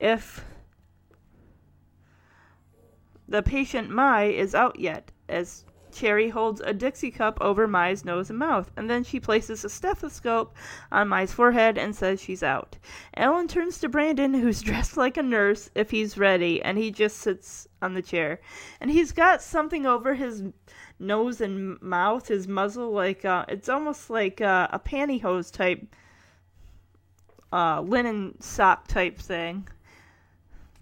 if 0.02 0.44
the 3.26 3.42
patient 3.42 3.90
mai 3.90 4.26
is 4.26 4.54
out 4.54 4.78
yet 4.82 5.14
as 5.30 5.64
Cherry 5.91 6.29
holds 6.29 6.62
a 6.62 6.74
Dixie 6.74 7.12
cup 7.12 7.38
over 7.41 7.67
Mai's 7.67 8.05
nose 8.05 8.29
and 8.29 8.39
mouth, 8.39 8.72
and 8.77 8.89
then 8.89 9.03
she 9.03 9.19
places 9.19 9.63
a 9.63 9.69
stethoscope 9.69 10.55
on 10.91 11.08
Mai's 11.08 11.34
forehead 11.34 11.77
and 11.77 11.96
says 11.96 12.22
she's 12.22 12.43
out. 12.43 12.77
Allen 13.15 13.48
turns 13.48 13.79
to 13.79 13.89
Brandon, 13.89 14.34
who's 14.34 14.62
dressed 14.63 14.98
like 14.98 15.17
a 15.17 15.24
nurse, 15.24 15.69
if 15.75 15.91
he's 15.91 16.17
ready, 16.17 16.62
and 16.62 16.77
he 16.77 16.91
just 16.91 17.17
sits 17.17 17.67
on 17.81 17.93
the 17.93 18.01
chair. 18.01 18.39
And 18.79 18.91
he's 18.91 19.12
got 19.12 19.41
something 19.41 19.86
over 19.86 20.15
his 20.15 20.43
nose 21.00 21.41
and 21.41 21.81
mouth, 21.81 22.27
his 22.27 22.48
muzzle, 22.48 22.91
like 22.91 23.25
uh, 23.25 23.46
it's 23.48 23.69
almost 23.69 24.10
like 24.10 24.41
uh, 24.41 24.67
a 24.72 24.79
pantyhose 24.79 25.51
type, 25.51 25.86
uh, 27.51 27.81
linen 27.81 28.39
sock 28.41 28.88
type 28.88 29.17
thing. 29.17 29.67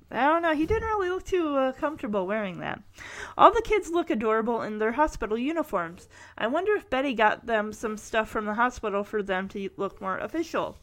I 0.09 0.25
don't 0.25 0.41
know. 0.41 0.55
He 0.55 0.65
didn't 0.65 0.87
really 0.87 1.09
look 1.09 1.25
too 1.25 1.55
uh, 1.55 1.71
comfortable 1.73 2.25
wearing 2.25 2.59
that. 2.59 2.81
All 3.37 3.51
the 3.51 3.61
kids 3.61 3.89
look 3.89 4.09
adorable 4.09 4.61
in 4.61 4.79
their 4.79 4.93
hospital 4.93 5.37
uniforms. 5.37 6.07
I 6.37 6.47
wonder 6.47 6.73
if 6.75 6.89
Betty 6.89 7.13
got 7.13 7.45
them 7.45 7.73
some 7.73 7.97
stuff 7.97 8.29
from 8.29 8.45
the 8.45 8.53
hospital 8.53 9.03
for 9.03 9.21
them 9.21 9.47
to 9.49 9.69
look 9.75 9.99
more 9.99 10.17
official. 10.17 10.77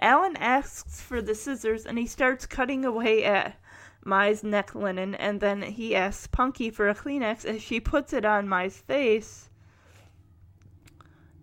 Alan 0.00 0.36
asks 0.36 1.00
for 1.00 1.22
the 1.22 1.34
scissors 1.34 1.86
and 1.86 1.98
he 1.98 2.06
starts 2.06 2.46
cutting 2.46 2.84
away 2.84 3.24
at 3.24 3.56
Mai's 4.04 4.44
neck 4.44 4.74
linen, 4.74 5.14
and 5.14 5.40
then 5.40 5.62
he 5.62 5.96
asks 5.96 6.26
Punky 6.26 6.68
for 6.68 6.90
a 6.90 6.94
Kleenex 6.94 7.46
as 7.46 7.62
she 7.62 7.80
puts 7.80 8.12
it 8.12 8.26
on 8.26 8.46
Mai's 8.46 8.76
face. 8.76 9.48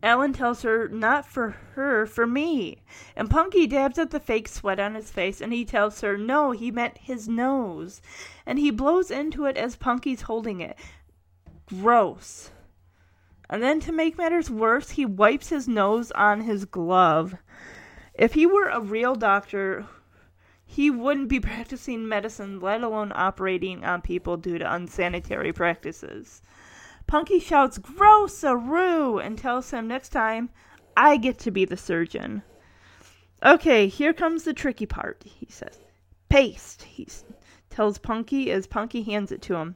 Allen 0.04 0.34
tells 0.34 0.64
her, 0.64 0.88
not 0.88 1.26
for 1.26 1.52
her, 1.76 2.06
for 2.08 2.26
me. 2.26 2.82
And 3.16 3.30
Punky 3.30 3.68
dabs 3.68 4.00
at 4.00 4.10
the 4.10 4.20
fake 4.20 4.48
sweat 4.48 4.80
on 4.80 4.96
his 4.96 5.12
face, 5.12 5.42
and 5.42 5.54
he 5.54 5.64
tells 5.64 6.02
her, 6.02 6.18
no, 6.18 6.52
he 6.52 6.72
meant 6.72 6.98
his 6.98 7.28
nose. 7.28 8.02
And 8.46 8.58
he 8.58 8.72
blows 8.72 9.12
into 9.12 9.46
it 9.46 9.58
as 9.58 9.76
Punky's 9.76 10.24
holding 10.24 10.60
it. 10.60 10.78
Gross. 11.68 12.52
And 13.50 13.62
then 13.62 13.80
to 13.82 13.92
make 13.92 14.18
matters 14.18 14.50
worse, 14.50 14.92
he 14.92 15.06
wipes 15.06 15.50
his 15.50 15.68
nose 15.68 16.12
on 16.12 16.42
his 16.42 16.66
glove. 16.66 17.36
If 18.14 18.34
he 18.34 18.46
were 18.46 18.70
a 18.70 18.80
real 18.80 19.16
doctor, 19.16 19.86
he 20.66 20.90
wouldn't 20.90 21.28
be 21.28 21.40
practicing 21.42 22.08
medicine, 22.08 22.60
let 22.60 22.82
alone 22.82 23.12
operating 23.14 23.84
on 23.84 24.02
people 24.02 24.38
due 24.38 24.58
to 24.58 24.74
unsanitary 24.74 25.54
practices. 25.54 26.42
Punky 27.12 27.42
shouts, 27.42 27.78
Gross-a-roo, 27.78 29.20
and 29.20 29.38
tells 29.38 29.70
him 29.72 29.86
next 29.86 30.14
time, 30.14 30.50
I 30.96 31.18
get 31.18 31.38
to 31.40 31.52
be 31.52 31.66
the 31.66 31.76
surgeon. 31.76 32.42
Okay, 33.44 33.88
here 33.88 34.14
comes 34.14 34.46
the 34.46 34.54
tricky 34.54 34.86
part, 34.86 35.22
he 35.26 35.46
says. 35.50 35.78
Paste, 36.30 36.84
he 36.84 37.06
tells 37.70 37.98
Punky 37.98 38.50
as 38.50 38.66
Punky 38.66 39.02
hands 39.02 39.34
it 39.34 39.42
to 39.42 39.56
him. 39.56 39.76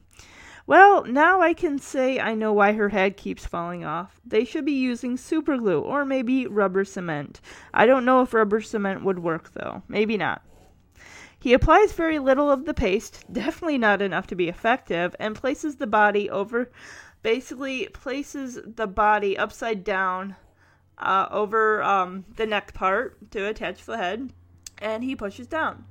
Well, 0.65 1.03
now 1.03 1.41
I 1.41 1.53
can 1.53 1.77
say 1.77 2.21
I 2.21 2.35
know 2.35 2.53
why 2.53 2.71
her 2.71 2.87
head 2.87 3.17
keeps 3.17 3.45
falling 3.45 3.83
off. 3.83 4.21
They 4.25 4.45
should 4.45 4.63
be 4.63 4.71
using 4.71 5.17
super 5.17 5.57
glue 5.57 5.81
or 5.81 6.05
maybe 6.05 6.47
rubber 6.47 6.85
cement. 6.85 7.41
I 7.73 7.85
don't 7.85 8.05
know 8.05 8.21
if 8.21 8.33
rubber 8.33 8.61
cement 8.61 9.03
would 9.03 9.19
work 9.19 9.51
though. 9.51 9.83
Maybe 9.89 10.15
not. 10.15 10.41
He 11.37 11.53
applies 11.53 11.91
very 11.91 12.17
little 12.17 12.49
of 12.49 12.65
the 12.65 12.73
paste, 12.73 13.25
definitely 13.31 13.77
not 13.77 14.01
enough 14.01 14.25
to 14.27 14.35
be 14.35 14.47
effective, 14.47 15.15
and 15.19 15.35
places 15.35 15.75
the 15.75 15.85
body 15.85 16.27
over 16.29 16.71
basically 17.25 17.87
places 17.87 18.59
the 18.75 18.85
body 18.85 19.35
upside 19.35 19.83
down 19.83 20.35
uh, 20.99 21.27
over 21.31 21.81
um, 21.81 22.23
the 22.35 22.45
neck 22.45 22.71
part 22.75 23.31
to 23.31 23.47
attach 23.47 23.83
the 23.83 23.97
head, 23.97 24.31
and 24.77 25.03
he 25.03 25.15
pushes 25.15 25.47
down. 25.47 25.85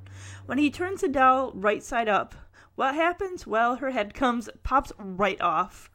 When 0.46 0.58
he 0.58 0.70
turns 0.70 1.00
the 1.00 1.08
doll 1.08 1.50
right 1.52 1.82
side 1.82 2.08
up, 2.08 2.36
what 2.76 2.94
happens? 2.94 3.48
Well, 3.48 3.74
her 3.74 3.90
head 3.90 4.14
comes, 4.14 4.48
pops 4.62 4.92
right 4.96 5.40
off. 5.40 5.90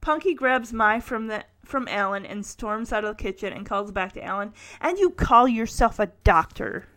Punky 0.00 0.34
grabs 0.34 0.72
Mai 0.72 0.98
from 0.98 1.28
the 1.28 1.44
from 1.64 1.86
Alan 1.86 2.26
and 2.26 2.44
storms 2.44 2.92
out 2.92 3.04
of 3.04 3.16
the 3.16 3.22
kitchen 3.22 3.52
and 3.52 3.64
calls 3.64 3.92
back 3.92 4.12
to 4.14 4.24
Alan, 4.24 4.52
and 4.80 4.98
you 4.98 5.10
call 5.10 5.46
yourself 5.46 6.00
a 6.00 6.10
doctor. 6.24 6.88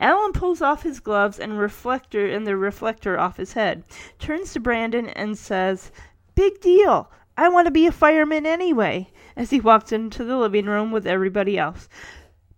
Alan 0.00 0.32
pulls 0.32 0.60
off 0.60 0.82
his 0.82 0.98
gloves 0.98 1.38
and 1.38 1.56
reflector 1.56 2.26
and 2.26 2.44
the 2.44 2.56
reflector 2.56 3.16
off 3.16 3.36
his 3.36 3.52
head, 3.52 3.84
turns 4.18 4.52
to 4.52 4.58
Brandon 4.58 5.08
and 5.10 5.38
says, 5.38 5.92
Big 6.34 6.60
deal. 6.60 7.10
I 7.36 7.48
want 7.48 7.66
to 7.66 7.70
be 7.70 7.86
a 7.86 7.92
fireman 7.92 8.46
anyway, 8.46 9.10
as 9.36 9.50
he 9.50 9.60
walks 9.60 9.92
into 9.92 10.24
the 10.24 10.36
living 10.36 10.66
room 10.66 10.90
with 10.90 11.06
everybody 11.06 11.58
else. 11.58 11.88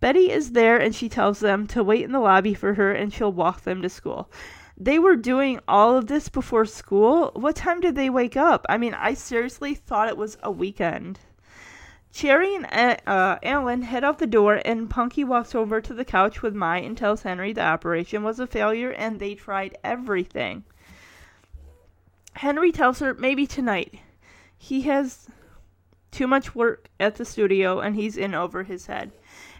Betty 0.01 0.31
is 0.31 0.53
there 0.53 0.77
and 0.77 0.95
she 0.95 1.09
tells 1.09 1.41
them 1.41 1.67
to 1.69 1.83
wait 1.83 2.05
in 2.05 2.13
the 2.13 2.21
lobby 2.21 2.55
for 2.55 2.75
her 2.75 2.93
and 2.93 3.13
she'll 3.13 3.33
walk 3.33 3.63
them 3.63 3.81
to 3.83 3.89
school. 3.89 4.31
They 4.77 4.99
were 4.99 5.17
doing 5.17 5.61
all 5.67 5.97
of 5.97 6.09
this 6.09 6.29
before 6.29 6.67
school. 6.67 7.31
What 7.35 7.57
time 7.57 7.81
did 7.81 7.95
they 7.95 8.11
wake 8.11 8.37
up? 8.37 8.67
I 8.69 8.77
mean, 8.77 8.95
I 8.95 9.15
seriously 9.15 9.75
thought 9.75 10.09
it 10.09 10.17
was 10.17 10.37
a 10.43 10.51
weekend. 10.51 11.21
Cherry 12.13 12.55
and 12.55 12.67
uh, 12.67 12.97
uh 13.09 13.39
Alan 13.43 13.83
head 13.83 14.05
out 14.05 14.19
the 14.19 14.27
door, 14.27 14.61
and 14.65 14.91
Punky 14.91 15.25
walks 15.25 15.55
over 15.55 15.81
to 15.81 15.95
the 15.95 16.05
couch 16.05 16.43
with 16.43 16.55
Mai 16.55 16.79
and 16.79 16.97
tells 16.97 17.23
Henry 17.23 17.53
the 17.53 17.63
operation 17.63 18.23
was 18.23 18.39
a 18.39 18.47
failure 18.47 18.91
and 18.91 19.19
they 19.19 19.35
tried 19.35 19.79
everything. 19.83 20.65
Henry 22.35 22.73
tells 22.73 22.99
her 22.99 23.15
maybe 23.15 23.47
tonight. 23.47 24.01
He 24.57 24.83
has 24.83 25.29
too 26.11 26.27
much 26.27 26.55
work 26.55 26.89
at 27.01 27.17
the 27.17 27.25
studio 27.25 27.81
and 27.81 27.97
he's 27.97 28.17
in 28.17 28.35
over 28.35 28.63
his 28.63 28.87
head. 28.87 29.13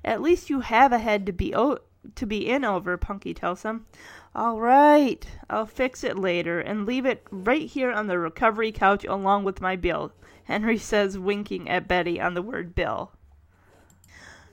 At 0.05 0.23
least 0.23 0.51
you 0.51 0.61
have 0.61 0.93
a 0.93 0.99
head 0.99 1.27
to 1.27 1.33
be 1.33 1.55
o- 1.55 1.79
to 2.15 2.27
be 2.27 2.49
in 2.49 2.65
over, 2.65 2.97
Punky 2.97 3.33
tells 3.33 3.63
him. 3.63 3.87
All 4.35 4.61
right, 4.61 5.27
I'll 5.49 5.67
fix 5.67 6.05
it 6.05 6.19
later 6.19 6.61
and 6.61 6.85
leave 6.85 7.07
it 7.07 7.27
right 7.31 7.67
here 7.67 7.91
on 7.91 8.09
the 8.09 8.19
recovery 8.19 8.73
couch 8.73 9.05
along 9.05 9.45
with 9.45 9.61
my 9.61 9.77
bill, 9.77 10.13
Henry 10.45 10.79
says, 10.79 11.19
winking 11.19 11.69
at 11.69 11.89
Betty 11.89 12.21
on 12.21 12.35
the 12.35 12.43
word 12.43 12.75
bill. 12.75 13.13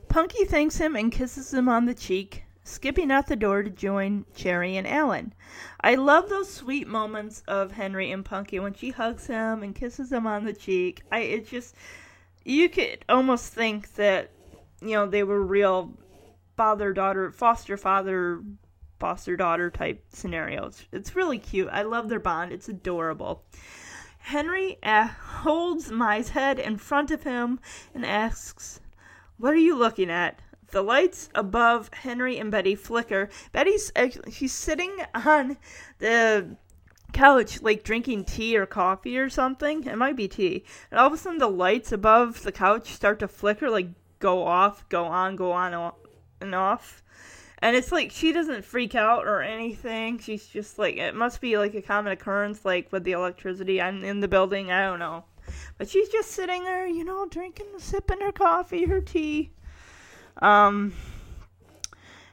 Punky 0.08 0.46
thanks 0.46 0.78
him 0.78 0.96
and 0.96 1.12
kisses 1.12 1.54
him 1.54 1.68
on 1.68 1.86
the 1.86 1.94
cheek 1.94 2.46
skipping 2.64 3.12
out 3.12 3.28
the 3.28 3.36
door 3.36 3.64
to 3.64 3.70
join 3.70 4.26
Cherry 4.36 4.78
and 4.78 4.88
Alan. 4.88 5.34
I 5.82 5.96
love 5.96 6.30
those 6.30 6.54
sweet 6.54 6.88
moments 6.88 7.44
of 7.48 7.72
Henry 7.72 8.12
and 8.12 8.24
Punky 8.24 8.60
when 8.60 8.74
she 8.74 8.92
hugs 8.92 9.28
him 9.28 9.64
and 9.64 9.76
kisses 9.76 10.12
him 10.12 10.28
on 10.28 10.46
the 10.46 10.54
cheek. 10.54 11.04
I 11.12 11.20
it 11.20 11.48
just 11.48 11.76
you 12.44 12.70
could 12.70 13.04
almost 13.10 13.54
think 13.54 13.96
that 13.96 14.32
you 14.82 14.92
know 14.92 15.08
they 15.08 15.24
were 15.24 15.42
real 15.42 15.94
father 16.56 16.94
daughter 16.94 17.32
foster 17.32 17.78
father 17.78 18.44
foster 19.00 19.36
daughter 19.36 19.72
type 19.72 20.04
scenarios. 20.10 20.86
It's 20.92 21.16
really 21.16 21.40
cute. 21.40 21.70
I 21.72 21.82
love 21.82 22.10
their 22.10 22.20
bond. 22.20 22.52
It's 22.52 22.70
adorable. 22.70 23.44
Henry 24.20 24.78
uh, 24.84 25.08
holds 25.08 25.92
Mai's 25.92 26.30
head 26.30 26.60
in 26.60 26.78
front 26.78 27.10
of 27.10 27.24
him 27.24 27.60
and 27.96 28.06
asks, 28.06 28.80
"What 29.38 29.54
are 29.54 29.58
you 29.58 29.76
looking 29.76 30.12
at?" 30.12 30.40
The 30.72 30.82
lights 30.82 31.30
above 31.36 31.90
Henry 31.94 32.38
and 32.38 32.50
Betty 32.50 32.76
flicker. 32.76 33.30
Betty's 33.52 33.92
actually, 33.96 34.32
she's 34.32 34.54
sitting 34.54 34.92
on 35.14 35.58
the 36.00 36.56
couch, 37.14 37.62
like 37.62 37.84
drinking 37.84 38.24
tea 38.26 38.58
or 38.58 38.66
coffee 38.66 39.18
or 39.18 39.30
something. 39.30 39.84
It 39.86 39.98
might 39.98 40.16
be 40.16 40.28
tea. 40.28 40.64
And 40.90 41.00
all 41.00 41.08
of 41.08 41.14
a 41.14 41.18
sudden, 41.18 41.40
the 41.40 41.48
lights 41.48 41.92
above 41.92 42.44
the 42.44 42.52
couch 42.52 42.94
start 42.94 43.20
to 43.20 43.28
flicker, 43.28 43.70
like 43.70 43.90
go 44.20 44.46
off, 44.46 44.88
go 44.88 45.06
on, 45.06 45.36
go 45.36 45.52
on, 45.52 45.94
and 46.40 46.56
off. 46.56 47.04
And 47.60 47.76
it's 47.76 47.92
like 47.92 48.12
she 48.12 48.32
doesn't 48.32 48.66
freak 48.66 48.96
out 48.96 49.28
or 49.28 49.42
anything. 49.42 50.20
She's 50.20 50.48
just 50.48 50.80
like, 50.80 50.98
it 50.98 51.14
must 51.14 51.42
be 51.42 51.58
like 51.58 51.76
a 51.76 51.82
common 51.82 52.14
occurrence, 52.14 52.66
like 52.66 52.92
with 52.92 53.04
the 53.04 53.12
electricity 53.12 53.80
in 53.80 54.20
the 54.20 54.28
building. 54.28 54.72
I 54.72 54.86
don't 54.86 55.00
know. 55.00 55.26
But 55.78 55.90
she's 55.90 56.10
just 56.10 56.32
sitting 56.32 56.64
there, 56.64 56.88
you 56.88 57.04
know, 57.04 57.28
drinking, 57.28 57.68
sipping 57.78 58.22
her 58.22 58.32
coffee, 58.32 58.86
her 58.86 59.02
tea. 59.02 59.52
Um, 60.38 60.94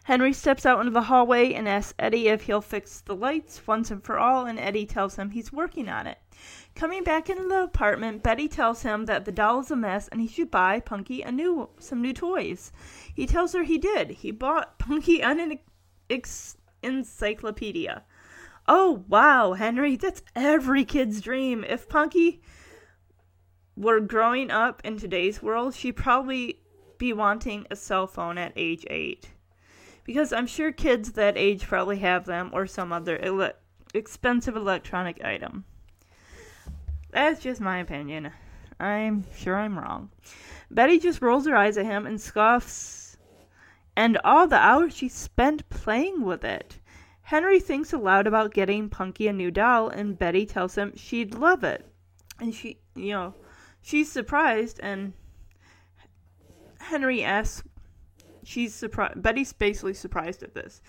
Henry 0.04 0.32
steps 0.32 0.64
out 0.64 0.80
into 0.80 0.90
the 0.90 1.02
hallway 1.02 1.52
and 1.52 1.68
asks 1.68 1.94
Eddie 1.98 2.28
if 2.28 2.42
he'll 2.42 2.62
fix 2.62 3.00
the 3.00 3.14
lights 3.14 3.66
once 3.66 3.90
and 3.90 4.02
for 4.02 4.18
all, 4.18 4.46
and 4.46 4.58
Eddie 4.58 4.86
tells 4.86 5.16
him 5.16 5.30
he's 5.30 5.52
working 5.52 5.88
on 5.88 6.06
it. 6.06 6.18
Coming 6.74 7.02
back 7.02 7.28
into 7.28 7.48
the 7.48 7.64
apartment, 7.64 8.22
Betty 8.22 8.48
tells 8.48 8.82
him 8.82 9.06
that 9.06 9.24
the 9.24 9.32
doll 9.32 9.60
is 9.60 9.70
a 9.70 9.76
mess 9.76 10.08
and 10.08 10.20
he 10.20 10.28
should 10.28 10.50
buy 10.50 10.80
Punky 10.80 11.22
a 11.22 11.32
new 11.32 11.68
some 11.78 12.00
new 12.00 12.12
toys. 12.12 12.72
He 13.12 13.26
tells 13.26 13.52
her 13.52 13.64
he 13.64 13.78
did. 13.78 14.10
He 14.10 14.30
bought 14.30 14.78
Punky 14.78 15.20
an 15.20 15.58
ex- 16.08 16.56
encyclopedia. 16.82 18.04
Oh 18.66 19.04
wow, 19.08 19.54
Henry, 19.54 19.96
that's 19.96 20.22
every 20.36 20.84
kid's 20.84 21.20
dream. 21.20 21.64
If 21.68 21.88
Punky 21.88 22.40
were 23.76 24.00
growing 24.00 24.50
up 24.50 24.80
in 24.84 24.98
today's 24.98 25.42
world, 25.42 25.74
she'd 25.74 25.96
probably 25.96 26.60
be 26.98 27.12
wanting 27.12 27.66
a 27.70 27.76
cell 27.76 28.06
phone 28.06 28.38
at 28.38 28.52
age 28.56 28.84
8. 28.90 29.28
Because 30.04 30.32
I'm 30.32 30.46
sure 30.46 30.72
kids 30.72 31.12
that 31.12 31.36
age 31.36 31.66
probably 31.66 31.98
have 31.98 32.24
them 32.24 32.50
or 32.52 32.66
some 32.66 32.92
other 32.92 33.18
ele- 33.18 33.52
expensive 33.94 34.56
electronic 34.56 35.22
item. 35.24 35.64
That's 37.10 37.40
just 37.40 37.60
my 37.60 37.78
opinion. 37.78 38.32
I'm 38.80 39.24
sure 39.34 39.56
I'm 39.56 39.78
wrong. 39.78 40.10
Betty 40.70 40.98
just 40.98 41.22
rolls 41.22 41.46
her 41.46 41.56
eyes 41.56 41.78
at 41.78 41.86
him 41.86 42.06
and 42.06 42.20
scoffs. 42.20 43.16
And 43.96 44.18
all 44.22 44.46
the 44.46 44.56
hours 44.56 44.94
she 44.94 45.08
spent 45.08 45.68
playing 45.70 46.22
with 46.22 46.44
it. 46.44 46.78
Henry 47.22 47.60
thinks 47.60 47.92
aloud 47.92 48.26
about 48.26 48.54
getting 48.54 48.88
Punky 48.88 49.28
a 49.28 49.32
new 49.32 49.50
doll, 49.50 49.88
and 49.88 50.18
Betty 50.18 50.46
tells 50.46 50.76
him 50.76 50.96
she'd 50.96 51.34
love 51.34 51.64
it. 51.64 51.86
And 52.40 52.54
she, 52.54 52.78
you 52.94 53.12
know, 53.12 53.34
she's 53.82 54.10
surprised, 54.10 54.78
and 54.82 55.12
Henry 56.88 57.22
asks, 57.22 57.62
she's 58.42 58.74
surprised. 58.74 59.20
Betty's 59.20 59.52
basically 59.52 59.92
surprised 59.92 60.42
at 60.42 60.54
this. 60.54 60.80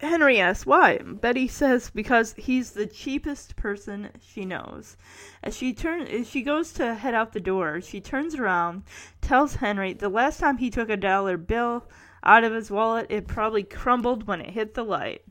Henry 0.00 0.38
asks 0.38 0.66
why. 0.66 0.98
Betty 0.98 1.48
says 1.48 1.88
because 1.88 2.34
he's 2.36 2.72
the 2.72 2.86
cheapest 2.86 3.56
person 3.56 4.10
she 4.20 4.44
knows. 4.44 4.98
As 5.42 5.56
she 5.56 5.72
turns, 5.72 6.10
as 6.10 6.28
she 6.28 6.42
goes 6.42 6.74
to 6.74 6.94
head 6.94 7.14
out 7.14 7.32
the 7.32 7.40
door, 7.40 7.80
she 7.80 8.02
turns 8.02 8.34
around, 8.34 8.82
tells 9.22 9.56
Henry 9.56 9.94
the 9.94 10.10
last 10.10 10.40
time 10.40 10.58
he 10.58 10.68
took 10.68 10.90
a 10.90 10.96
dollar 10.98 11.38
bill 11.38 11.88
out 12.22 12.44
of 12.44 12.52
his 12.52 12.70
wallet, 12.70 13.06
it 13.08 13.26
probably 13.26 13.62
crumbled 13.62 14.26
when 14.26 14.42
it 14.42 14.50
hit 14.50 14.74
the 14.74 14.84
light. 14.84 15.22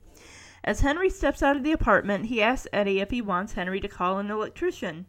As 0.63 0.81
Henry 0.81 1.09
steps 1.11 1.43
out 1.43 1.55
of 1.55 1.63
the 1.63 1.71
apartment, 1.71 2.25
he 2.25 2.41
asks 2.41 2.67
Eddie 2.73 2.99
if 2.99 3.11
he 3.11 3.21
wants 3.21 3.53
Henry 3.53 3.79
to 3.79 3.87
call 3.87 4.17
an 4.17 4.31
electrician. 4.31 5.05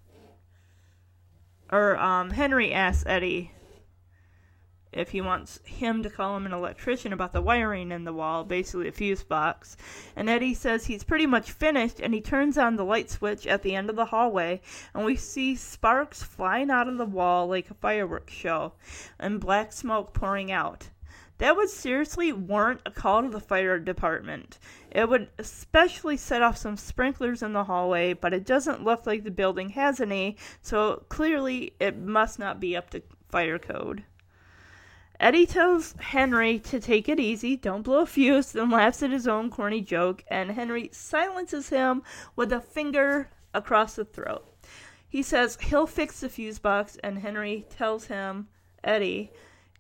Or 1.71 1.97
um, 1.97 2.30
Henry 2.30 2.73
asks 2.73 3.04
Eddie 3.06 3.52
if 4.92 5.11
he 5.11 5.20
wants 5.20 5.58
him 5.64 6.02
to 6.02 6.11
call 6.11 6.37
him 6.37 6.46
an 6.46 6.52
electrician 6.52 7.12
about 7.12 7.32
the 7.32 7.40
wiring 7.40 7.90
in 7.90 8.04
the 8.04 8.12
wall, 8.12 8.44
basically 8.44 8.88
a 8.88 8.92
fuse 8.92 9.22
box. 9.22 9.76
And 10.14 10.28
Eddie 10.28 10.54
says 10.54 10.84
he's 10.84 11.04
pretty 11.04 11.26
much 11.26 11.52
finished, 11.52 12.00
and 12.00 12.12
he 12.12 12.20
turns 12.20 12.58
on 12.58 12.76
the 12.76 12.84
light 12.84 13.11
switch 13.11 13.46
at 13.46 13.62
the 13.62 13.75
end 13.75 13.90
of 13.90 13.96
the 13.96 14.06
hallway, 14.06 14.61
and 14.94 15.04
we 15.04 15.16
see 15.16 15.56
sparks 15.56 16.22
flying 16.22 16.70
out 16.70 16.88
of 16.88 16.99
the 16.99 17.06
wall 17.06 17.46
like 17.46 17.70
a 17.70 17.75
fireworks 17.75 18.32
show, 18.32 18.75
and 19.18 19.40
black 19.40 19.72
smoke 19.72 20.12
pouring 20.12 20.52
out. 20.52 20.88
That 21.38 21.56
would 21.56 21.70
seriously 21.70 22.32
warrant 22.32 22.82
a 22.87 22.92
call 22.92 23.22
to 23.22 23.28
the 23.28 23.40
fire 23.40 23.78
department. 23.78 24.58
It 24.92 25.08
would 25.08 25.28
especially 25.38 26.16
set 26.16 26.40
off 26.40 26.56
some 26.56 26.76
sprinklers 26.76 27.42
in 27.42 27.52
the 27.52 27.64
hallway, 27.64 28.12
but 28.12 28.32
it 28.32 28.46
doesn't 28.46 28.84
look 28.84 29.06
like 29.06 29.25
the 29.25 29.30
building 29.30 29.70
has 29.70 30.00
any, 30.00 30.37
so 30.61 31.04
clearly 31.08 31.75
it 31.80 31.99
must 31.99 32.38
not 32.38 32.61
be 32.61 32.76
up 32.76 32.90
to 32.90 33.02
fire 33.28 33.58
code. 33.58 34.04
Eddie 35.23 35.47
tells 35.47 35.95
Henry 36.00 36.59
to 36.59 36.81
take 36.81 37.09
it 37.09 37.21
easy, 37.21 37.55
don't 37.57 37.83
blow 37.83 38.00
a 38.00 38.07
fuse, 38.07 38.50
then 38.50 38.71
laughs 38.71 39.05
at 39.05 39.12
his 39.12 39.29
own 39.29 39.50
corny 39.50 39.81
joke, 39.81 40.25
and 40.26 40.50
Henry 40.50 40.91
silences 40.93 41.69
him 41.69 42.02
with 42.35 42.52
a 42.52 42.61
finger 42.61 43.31
across 43.55 43.95
the 43.95 44.05
throat. 44.05 44.45
He 45.09 45.23
says 45.23 45.59
he'll 45.61 45.87
fix 45.87 46.19
the 46.19 46.29
fuse 46.29 46.59
box, 46.59 46.99
and 47.05 47.21
Henry 47.21 47.64
tells 47.71 48.07
him, 48.07 48.49
Eddie, 48.83 49.31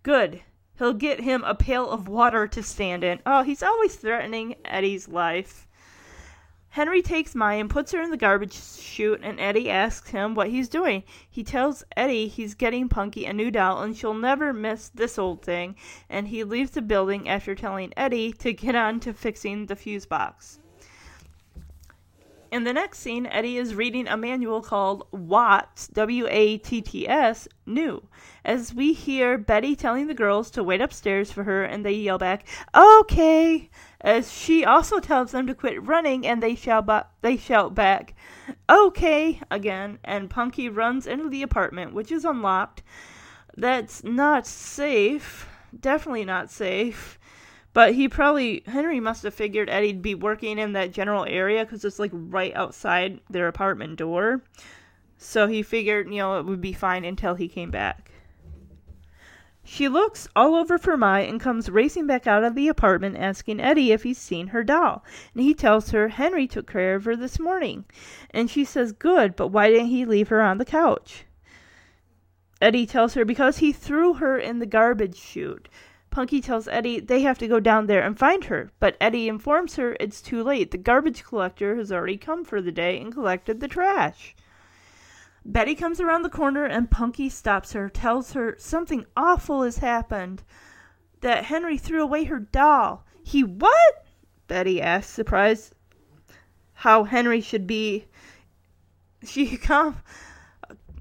good, 0.04 0.40
he'll 0.78 0.92
get 0.92 1.18
him 1.18 1.42
a 1.42 1.56
pail 1.56 1.90
of 1.90 2.06
water 2.06 2.46
to 2.46 2.62
stand 2.62 3.02
in. 3.02 3.18
Oh, 3.26 3.42
he's 3.42 3.64
always 3.64 3.96
threatening 3.96 4.54
Eddie's 4.64 5.08
life. 5.08 5.66
Henry 6.72 7.02
takes 7.02 7.34
Mai 7.34 7.56
and 7.56 7.68
puts 7.68 7.92
her 7.92 8.00
in 8.00 8.08
the 8.08 8.16
garbage 8.16 8.54
chute, 8.54 9.20
and 9.22 9.38
Eddie 9.38 9.68
asks 9.68 10.08
him 10.08 10.34
what 10.34 10.48
he's 10.48 10.70
doing. 10.70 11.02
He 11.28 11.44
tells 11.44 11.84
Eddie 11.98 12.28
he's 12.28 12.54
getting 12.54 12.88
Punky 12.88 13.26
a 13.26 13.32
new 13.34 13.50
doll 13.50 13.82
and 13.82 13.94
she'll 13.94 14.14
never 14.14 14.54
miss 14.54 14.88
this 14.88 15.18
old 15.18 15.42
thing, 15.42 15.76
and 16.08 16.28
he 16.28 16.44
leaves 16.44 16.70
the 16.70 16.80
building 16.80 17.28
after 17.28 17.54
telling 17.54 17.92
Eddie 17.94 18.32
to 18.32 18.54
get 18.54 18.74
on 18.74 19.00
to 19.00 19.12
fixing 19.12 19.66
the 19.66 19.76
fuse 19.76 20.06
box. 20.06 20.60
In 22.50 22.64
the 22.64 22.72
next 22.74 22.98
scene, 22.98 23.24
Eddie 23.26 23.56
is 23.56 23.74
reading 23.74 24.06
a 24.06 24.16
manual 24.16 24.60
called 24.60 25.06
Watts, 25.10 25.88
W 25.88 26.26
A 26.28 26.58
T 26.58 26.82
T 26.82 27.08
S, 27.08 27.48
New, 27.64 28.02
as 28.44 28.74
we 28.74 28.92
hear 28.92 29.38
Betty 29.38 29.74
telling 29.74 30.06
the 30.06 30.12
girls 30.12 30.50
to 30.50 30.62
wait 30.62 30.82
upstairs 30.82 31.32
for 31.32 31.44
her, 31.44 31.64
and 31.64 31.82
they 31.82 31.92
yell 31.92 32.18
back, 32.18 32.46
Okay! 32.74 33.70
As 34.02 34.32
she 34.32 34.64
also 34.64 34.98
tells 34.98 35.30
them 35.30 35.46
to 35.46 35.54
quit 35.54 35.82
running, 35.82 36.26
and 36.26 36.42
they 36.42 36.56
shout, 36.56 36.86
ba- 36.86 37.06
they 37.20 37.36
shout 37.36 37.74
back, 37.74 38.14
Okay! 38.68 39.40
again, 39.50 40.00
and 40.02 40.28
Punky 40.28 40.68
runs 40.68 41.06
into 41.06 41.28
the 41.28 41.42
apartment, 41.42 41.94
which 41.94 42.10
is 42.10 42.24
unlocked. 42.24 42.82
That's 43.56 44.02
not 44.02 44.46
safe. 44.46 45.48
Definitely 45.78 46.24
not 46.24 46.50
safe. 46.50 47.18
But 47.74 47.94
he 47.94 48.08
probably 48.08 48.62
Henry 48.66 49.00
must 49.00 49.22
have 49.22 49.34
figured 49.34 49.70
Eddie'd 49.70 50.02
be 50.02 50.14
working 50.14 50.58
in 50.58 50.74
that 50.74 50.92
general 50.92 51.24
area 51.24 51.64
because 51.64 51.84
it's 51.84 51.98
like 51.98 52.10
right 52.12 52.54
outside 52.54 53.20
their 53.30 53.48
apartment 53.48 53.96
door. 53.96 54.42
So 55.16 55.46
he 55.46 55.62
figured, 55.62 56.08
you 56.08 56.18
know, 56.18 56.38
it 56.38 56.44
would 56.44 56.60
be 56.60 56.72
fine 56.72 57.04
until 57.04 57.34
he 57.34 57.48
came 57.48 57.70
back. 57.70 58.11
She 59.64 59.88
looks 59.88 60.26
all 60.34 60.56
over 60.56 60.76
for 60.76 60.96
Mai 60.96 61.20
and 61.20 61.40
comes 61.40 61.70
racing 61.70 62.08
back 62.08 62.26
out 62.26 62.42
of 62.42 62.56
the 62.56 62.66
apartment 62.66 63.16
asking 63.16 63.60
Eddie 63.60 63.92
if 63.92 64.02
he's 64.02 64.18
seen 64.18 64.48
her 64.48 64.64
doll. 64.64 65.04
And 65.34 65.44
he 65.44 65.54
tells 65.54 65.90
her 65.90 66.08
Henry 66.08 66.48
took 66.48 66.70
care 66.70 66.96
of 66.96 67.04
her 67.04 67.14
this 67.14 67.38
morning. 67.38 67.84
And 68.30 68.50
she 68.50 68.64
says, 68.64 68.90
Good, 68.90 69.36
but 69.36 69.48
why 69.48 69.70
didn't 69.70 69.86
he 69.86 70.04
leave 70.04 70.28
her 70.28 70.42
on 70.42 70.58
the 70.58 70.64
couch? 70.64 71.26
Eddie 72.60 72.86
tells 72.86 73.14
her 73.14 73.24
because 73.24 73.58
he 73.58 73.72
threw 73.72 74.14
her 74.14 74.36
in 74.36 74.58
the 74.58 74.66
garbage 74.66 75.16
chute. 75.16 75.68
Punky 76.10 76.40
tells 76.40 76.68
Eddie 76.68 77.00
they 77.00 77.22
have 77.22 77.38
to 77.38 77.48
go 77.48 77.58
down 77.58 77.86
there 77.86 78.02
and 78.02 78.18
find 78.18 78.44
her, 78.44 78.70
but 78.80 78.96
Eddie 79.00 79.28
informs 79.28 79.76
her 79.76 79.96
it's 79.98 80.20
too 80.20 80.42
late. 80.42 80.70
The 80.72 80.76
garbage 80.76 81.24
collector 81.24 81.76
has 81.76 81.90
already 81.90 82.16
come 82.16 82.44
for 82.44 82.60
the 82.60 82.72
day 82.72 83.00
and 83.00 83.12
collected 83.12 83.60
the 83.60 83.68
trash. 83.68 84.34
Betty 85.44 85.74
comes 85.74 86.00
around 86.00 86.22
the 86.22 86.30
corner 86.30 86.64
and 86.64 86.90
Punky 86.90 87.28
stops 87.28 87.72
her, 87.72 87.88
tells 87.88 88.32
her 88.32 88.54
something 88.58 89.06
awful 89.16 89.62
has 89.62 89.78
happened. 89.78 90.42
That 91.20 91.44
Henry 91.44 91.78
threw 91.78 92.02
away 92.02 92.24
her 92.24 92.38
doll. 92.40 93.04
He 93.22 93.42
what? 93.44 94.06
Betty 94.48 94.80
asks, 94.80 95.12
surprised 95.12 95.74
how 96.74 97.04
Henry 97.04 97.40
should 97.40 97.66
be. 97.66 98.06
She 99.24 99.56
come, 99.56 100.02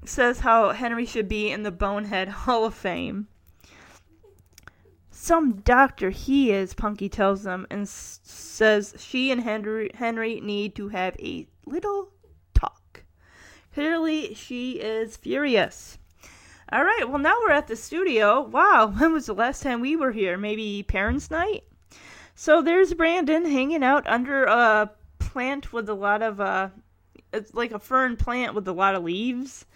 says 0.04 0.38
how 0.40 0.70
Henry 0.70 1.04
should 1.06 1.26
be 1.26 1.50
in 1.50 1.64
the 1.64 1.72
Bonehead 1.72 2.28
Hall 2.46 2.64
of 2.64 2.72
Fame. 2.72 3.26
Some 5.10 5.54
doctor 5.60 6.10
he 6.10 6.52
is, 6.52 6.72
Punky 6.74 7.08
tells 7.08 7.42
them, 7.42 7.66
and 7.68 7.82
s- 7.82 8.20
says 8.22 8.94
she 8.98 9.32
and 9.32 9.40
Henry, 9.40 9.90
Henry 9.94 10.40
need 10.40 10.76
to 10.76 10.88
have 10.88 11.16
a 11.18 11.48
little. 11.66 12.12
Clearly, 13.74 14.34
she 14.34 14.72
is 14.72 15.16
furious. 15.16 15.98
All 16.70 16.84
right, 16.84 17.08
well, 17.08 17.18
now 17.18 17.36
we're 17.40 17.52
at 17.52 17.68
the 17.68 17.76
studio. 17.76 18.40
Wow, 18.40 18.86
when 18.98 19.12
was 19.12 19.26
the 19.26 19.34
last 19.34 19.62
time 19.62 19.80
we 19.80 19.96
were 19.96 20.12
here? 20.12 20.36
Maybe 20.36 20.82
Parents' 20.82 21.30
Night? 21.30 21.64
So 22.34 22.62
there's 22.62 22.94
Brandon 22.94 23.44
hanging 23.44 23.82
out 23.82 24.06
under 24.06 24.44
a 24.44 24.90
plant 25.18 25.72
with 25.72 25.88
a 25.88 25.94
lot 25.94 26.22
of, 26.22 26.40
uh, 26.40 26.68
it's 27.32 27.54
like 27.54 27.72
a 27.72 27.78
fern 27.78 28.16
plant 28.16 28.54
with 28.54 28.66
a 28.68 28.72
lot 28.72 28.94
of 28.94 29.04
leaves. 29.04 29.66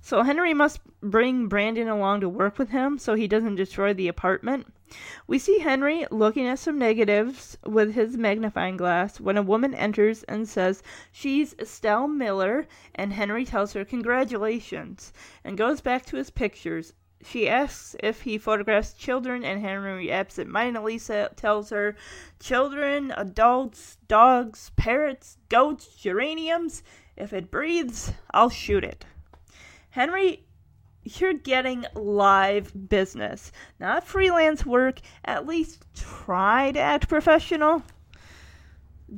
So 0.00 0.22
Henry 0.22 0.54
must 0.54 0.80
bring 1.00 1.48
Brandon 1.48 1.88
along 1.88 2.20
to 2.20 2.28
work 2.28 2.58
with 2.58 2.70
him 2.70 2.98
so 2.98 3.14
he 3.14 3.26
doesn't 3.26 3.56
destroy 3.56 3.92
the 3.92 4.08
apartment. 4.08 4.72
We 5.26 5.40
see 5.40 5.58
Henry 5.58 6.06
looking 6.12 6.46
at 6.46 6.60
some 6.60 6.78
negatives 6.78 7.58
with 7.66 7.94
his 7.94 8.16
magnifying 8.16 8.76
glass 8.76 9.18
when 9.18 9.36
a 9.36 9.42
woman 9.42 9.74
enters 9.74 10.22
and 10.22 10.48
says 10.48 10.82
she's 11.10 11.54
Estelle 11.58 12.06
Miller, 12.06 12.68
and 12.94 13.12
Henry 13.12 13.44
tells 13.44 13.72
her 13.72 13.84
congratulations 13.84 15.12
and 15.42 15.58
goes 15.58 15.80
back 15.80 16.06
to 16.06 16.16
his 16.16 16.30
pictures. 16.30 16.92
She 17.24 17.48
asks 17.48 17.96
if 17.98 18.22
he 18.22 18.38
photographs 18.38 18.92
children, 18.92 19.42
and 19.42 19.60
Henry 19.60 20.12
absentmindedly 20.12 20.98
sa- 20.98 21.28
tells 21.34 21.70
her 21.70 21.96
children, 22.38 23.12
adults, 23.16 23.98
dogs, 24.06 24.70
parrots, 24.76 25.36
goats, 25.48 25.96
geraniums. 25.96 26.84
If 27.16 27.32
it 27.32 27.50
breathes, 27.50 28.12
I'll 28.32 28.50
shoot 28.50 28.84
it. 28.84 29.04
Henry 29.90 30.45
you're 31.06 31.34
getting 31.34 31.86
live 31.94 32.88
business, 32.88 33.52
not 33.78 34.04
freelance 34.06 34.66
work. 34.66 35.00
At 35.24 35.46
least 35.46 35.84
try 35.94 36.72
to 36.72 36.80
act 36.80 37.08
professional. 37.08 37.84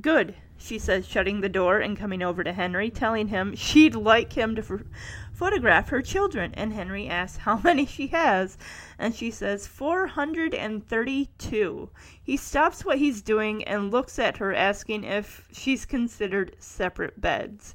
Good, 0.03 0.35
she 0.59 0.79
says, 0.79 1.09
shutting 1.09 1.41
the 1.41 1.49
door 1.49 1.79
and 1.79 1.97
coming 1.97 2.23
over 2.23 2.45
to 2.45 2.53
Henry, 2.53 2.91
telling 2.91 3.29
him 3.29 3.57
she'd 3.57 3.95
like 3.95 4.35
him 4.35 4.55
to 4.57 4.63
f- 4.63 4.83
photograph 5.33 5.89
her 5.89 6.03
children. 6.03 6.53
And 6.55 6.75
Henry 6.75 7.09
asks 7.09 7.39
how 7.39 7.59
many 7.65 7.87
she 7.87 8.09
has, 8.09 8.59
and 8.99 9.15
she 9.15 9.31
says 9.31 9.67
432. 9.67 11.91
He 12.23 12.37
stops 12.37 12.85
what 12.85 12.99
he's 12.99 13.23
doing 13.23 13.65
and 13.65 13.91
looks 13.91 14.19
at 14.19 14.37
her, 14.37 14.53
asking 14.53 15.05
if 15.05 15.49
she's 15.53 15.87
considered 15.87 16.55
separate 16.59 17.19
beds. 17.19 17.75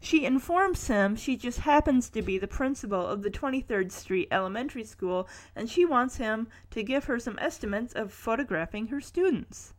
She 0.00 0.24
informs 0.24 0.86
him 0.86 1.16
she 1.16 1.36
just 1.36 1.60
happens 1.60 2.08
to 2.10 2.22
be 2.22 2.38
the 2.38 2.46
principal 2.46 3.06
of 3.06 3.22
the 3.22 3.30
23rd 3.30 3.90
Street 3.90 4.28
Elementary 4.30 4.84
School 4.84 5.28
and 5.56 5.68
she 5.68 5.84
wants 5.84 6.16
him 6.16 6.48
to 6.70 6.82
give 6.82 7.04
her 7.04 7.18
some 7.18 7.38
estimates 7.40 7.92
of 7.92 8.12
photographing 8.12 8.86
her 8.86 9.00
students. 9.00 9.74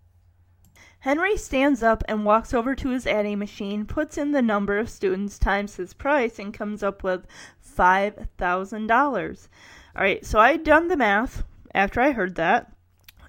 Henry 0.99 1.37
stands 1.37 1.81
up 1.81 2.03
and 2.09 2.25
walks 2.25 2.53
over 2.53 2.75
to 2.75 2.89
his 2.89 3.07
adding 3.07 3.39
machine, 3.39 3.85
puts 3.85 4.17
in 4.17 4.31
the 4.31 4.41
number 4.41 4.77
of 4.77 4.89
students 4.89 5.39
times 5.39 5.77
his 5.77 5.93
price, 5.93 6.37
and 6.37 6.53
comes 6.53 6.83
up 6.83 7.03
with 7.03 7.25
$5,000. 7.65 9.47
All 9.95 10.01
right, 10.01 10.25
so 10.25 10.39
I 10.39 10.57
done 10.57 10.89
the 10.89 10.97
math 10.97 11.43
after 11.73 12.01
I 12.01 12.11
heard 12.11 12.35
that, 12.35 12.73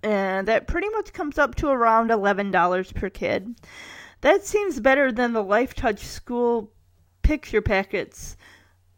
and 0.02 0.48
that 0.48 0.66
pretty 0.66 0.88
much 0.88 1.12
comes 1.12 1.38
up 1.38 1.54
to 1.56 1.68
around 1.68 2.10
$11 2.10 2.94
per 2.94 3.08
kid. 3.08 3.54
That 4.22 4.44
seems 4.44 4.80
better 4.80 5.12
than 5.12 5.32
the 5.32 5.44
Lifetouch 5.44 6.00
school 6.00 6.72
picture 7.22 7.62
packets 7.62 8.36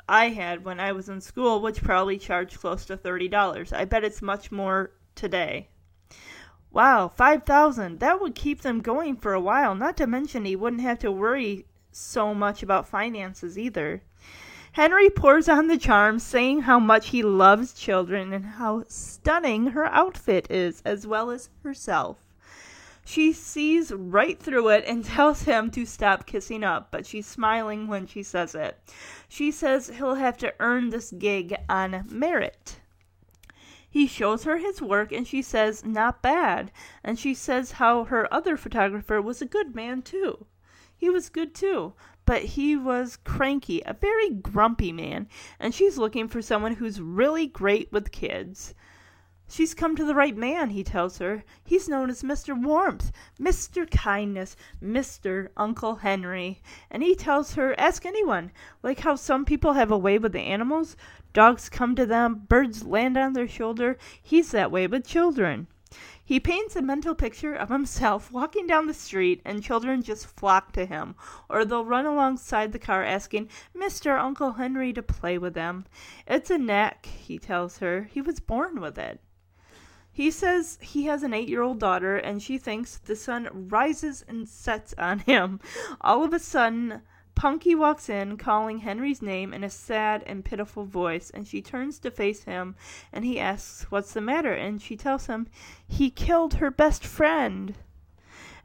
I 0.09 0.29
had 0.29 0.65
when 0.65 0.81
I 0.81 0.93
was 0.93 1.09
in 1.09 1.21
school, 1.21 1.61
which 1.61 1.83
probably 1.83 2.19
charged 2.19 2.59
close 2.59 2.85
to 2.87 2.97
$30. 2.97 3.73
I 3.73 3.85
bet 3.85 4.05
it's 4.05 4.21
much 4.21 4.51
more 4.51 4.91
today. 5.15 5.69
Wow, 6.71 7.09
5000 7.09 8.01
That 8.01 8.21
would 8.21 8.35
keep 8.35 8.63
them 8.63 8.81
going 8.81 9.17
for 9.17 9.33
a 9.35 9.41
while, 9.41 9.75
not 9.75 9.97
to 9.99 10.07
mention 10.07 10.45
he 10.45 10.57
wouldn't 10.57 10.83
have 10.83 10.99
to 11.01 11.13
worry 11.13 11.67
so 11.91 12.35
much 12.35 12.63
about 12.63 12.89
finances 12.89 13.59
either. 13.59 14.03
Henry 14.73 15.11
pours 15.11 15.51
on 15.51 15.67
the 15.67 15.77
charm, 15.77 16.19
saying 16.19 16.63
how 16.63 16.79
much 16.79 17.11
he 17.11 17.23
loves 17.23 17.75
children 17.75 18.33
and 18.33 18.47
how 18.47 18.85
stunning 18.89 19.69
her 19.69 19.85
outfit 19.87 20.51
is, 20.51 20.81
as 20.83 21.07
well 21.07 21.31
as 21.31 21.51
herself. 21.63 22.22
She 23.13 23.35
sees 23.35 23.93
right 23.93 24.41
through 24.41 24.71
it 24.71 24.85
and 24.87 25.05
tells 25.05 25.43
him 25.43 25.71
to 25.73 25.85
stop 25.85 26.25
kissing 26.25 26.65
up, 26.65 26.91
but 26.91 27.05
she's 27.05 27.27
smiling 27.27 27.87
when 27.87 28.07
she 28.07 28.23
says 28.23 28.55
it. 28.55 28.79
She 29.29 29.51
says 29.51 29.89
he'll 29.99 30.15
have 30.15 30.39
to 30.39 30.55
earn 30.61 30.89
this 30.89 31.11
gig 31.11 31.55
on 31.69 32.07
merit. 32.09 32.81
He 33.87 34.07
shows 34.07 34.45
her 34.45 34.57
his 34.57 34.81
work 34.81 35.13
and 35.13 35.29
she 35.29 35.43
says, 35.43 35.85
not 35.85 36.23
bad. 36.23 36.73
And 37.05 37.19
she 37.19 37.35
says 37.35 37.73
how 37.73 38.05
her 38.05 38.33
other 38.33 38.57
photographer 38.57 39.21
was 39.21 39.43
a 39.43 39.47
good 39.47 39.75
man 39.75 40.01
too. 40.01 40.47
He 40.97 41.11
was 41.11 41.29
good 41.29 41.55
too, 41.55 41.93
but 42.25 42.43
he 42.57 42.77
was 42.77 43.19
cranky, 43.19 43.83
a 43.85 43.93
very 43.93 44.31
grumpy 44.31 44.91
man, 44.91 45.29
and 45.61 45.75
she's 45.75 45.99
looking 45.99 46.29
for 46.29 46.41
someone 46.41 46.77
who's 46.77 46.99
really 46.99 47.47
great 47.47 47.93
with 47.93 48.11
kids. 48.11 48.73
She's 49.49 49.75
come 49.75 49.97
to 49.97 50.05
the 50.05 50.15
right 50.15 50.37
man, 50.37 50.71
he 50.71 50.83
tells 50.83 51.19
her. 51.19 51.45
He's 51.63 51.89
known 51.89 52.09
as 52.09 52.23
Mr. 52.23 52.59
Warmth, 52.59 53.13
Mr. 53.39 53.91
Kindness, 53.91 54.57
Mr. 54.83 55.49
Uncle 55.59 55.97
Henry. 55.97 56.63
And 56.91 57.03
he 57.03 57.15
tells 57.15 57.55
her, 57.55 57.79
ask 57.79 58.07
anyone. 58.07 58.51
Like 58.83 59.01
how 59.01 59.15
some 59.15 59.45
people 59.45 59.75
have 59.75 59.91
a 59.91 59.99
way 59.99 60.19
with 60.19 60.33
the 60.33 60.41
animals. 60.41 60.97
Dogs 61.35 61.69
come 61.69 61.95
to 61.97 62.07
them, 62.07 62.47
birds 62.49 62.85
land 62.85 63.19
on 63.19 63.35
their 63.35 63.47
shoulder. 63.47 63.99
He's 64.23 64.53
that 64.53 64.71
way 64.71 64.87
with 64.87 65.07
children. 65.07 65.67
He 66.25 66.41
paints 66.41 66.75
a 66.75 66.81
mental 66.81 67.15
picture 67.15 67.53
of 67.55 67.69
himself 67.69 68.33
walking 68.33 68.67
down 68.67 68.87
the 68.87 68.95
street, 68.95 69.43
and 69.45 69.63
children 69.63 70.03
just 70.03 70.27
flock 70.27 70.73
to 70.73 70.87
him, 70.87 71.15
or 71.51 71.67
they'll 71.67 71.85
run 71.85 72.07
alongside 72.07 72.73
the 72.73 72.79
car 72.79 73.05
asking 73.05 73.51
Mr. 73.77 74.19
Uncle 74.19 74.53
Henry 74.53 74.95
to 74.95 75.03
play 75.03 75.37
with 75.37 75.53
them. 75.53 75.85
It's 76.27 76.49
a 76.49 76.57
knack, 76.57 77.05
he 77.05 77.39
tells 77.39 77.79
her. 77.79 78.09
He 78.11 78.23
was 78.23 78.41
born 78.41 78.81
with 78.81 78.97
it. 78.97 79.21
He 80.15 80.31
says 80.31 80.79
he 80.83 81.05
has 81.05 81.23
an 81.23 81.33
eight 81.33 81.49
year 81.49 81.63
old 81.63 81.81
daughter, 81.81 82.17
and 82.19 82.43
she 82.43 82.59
thinks 82.59 82.99
the 82.99 83.17
sun 83.17 83.49
rises 83.71 84.23
and 84.29 84.47
sets 84.47 84.93
on 84.99 85.21
him. 85.21 85.59
All 86.03 86.23
of 86.23 86.35
a 86.35 86.39
sudden, 86.39 87.01
Punky 87.35 87.75
walks 87.75 88.11
in, 88.11 88.37
calling 88.37 88.81
Henry's 88.81 89.23
name 89.23 89.55
in 89.55 89.65
a 89.65 89.71
sad 89.71 90.23
and 90.27 90.45
pitiful 90.45 90.85
voice, 90.85 91.31
and 91.31 91.49
she 91.49 91.63
turns 91.63 91.99
to 92.01 92.11
face 92.11 92.45
him, 92.45 92.77
and 93.11 93.25
he 93.25 93.41
asks 93.41 93.91
what's 93.91 94.13
the 94.13 94.21
matter, 94.21 94.53
and 94.53 94.83
she 94.83 94.97
tells 94.99 95.29
him 95.29 95.47
he 95.89 96.11
killed 96.11 96.55
her 96.55 96.71
best 96.71 97.07
friend. 97.07 97.75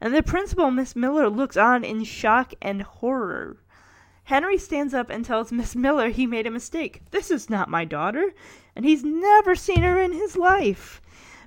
And 0.02 0.14
the 0.14 0.22
principal, 0.22 0.70
Miss 0.70 0.94
Miller, 0.94 1.30
looks 1.30 1.56
on 1.56 1.82
in 1.82 2.04
shock 2.04 2.52
and 2.60 2.82
horror. 2.82 3.56
Henry 4.24 4.58
stands 4.58 4.92
up 4.92 5.08
and 5.08 5.24
tells 5.24 5.50
Miss 5.50 5.74
Miller 5.74 6.10
he 6.10 6.26
made 6.26 6.46
a 6.46 6.50
mistake. 6.50 7.00
This 7.10 7.30
is 7.30 7.48
not 7.48 7.70
my 7.70 7.86
daughter, 7.86 8.34
and 8.76 8.84
he's 8.84 9.02
never 9.02 9.56
seen 9.56 9.82
her 9.82 9.98
in 9.98 10.12
his 10.12 10.36
life. 10.36 11.00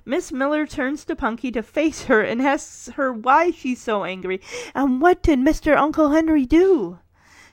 Miss 0.04 0.32
Miller 0.32 0.66
turns 0.66 1.04
to 1.04 1.14
Punky 1.14 1.52
to 1.52 1.62
face 1.62 2.04
her 2.04 2.22
and 2.22 2.42
asks 2.42 2.88
her 2.96 3.12
why 3.12 3.52
she's 3.52 3.80
so 3.80 4.02
angry, 4.02 4.40
and 4.74 5.00
what 5.00 5.22
did 5.22 5.38
Mr. 5.38 5.76
Uncle 5.76 6.10
Henry 6.10 6.44
do? 6.44 6.98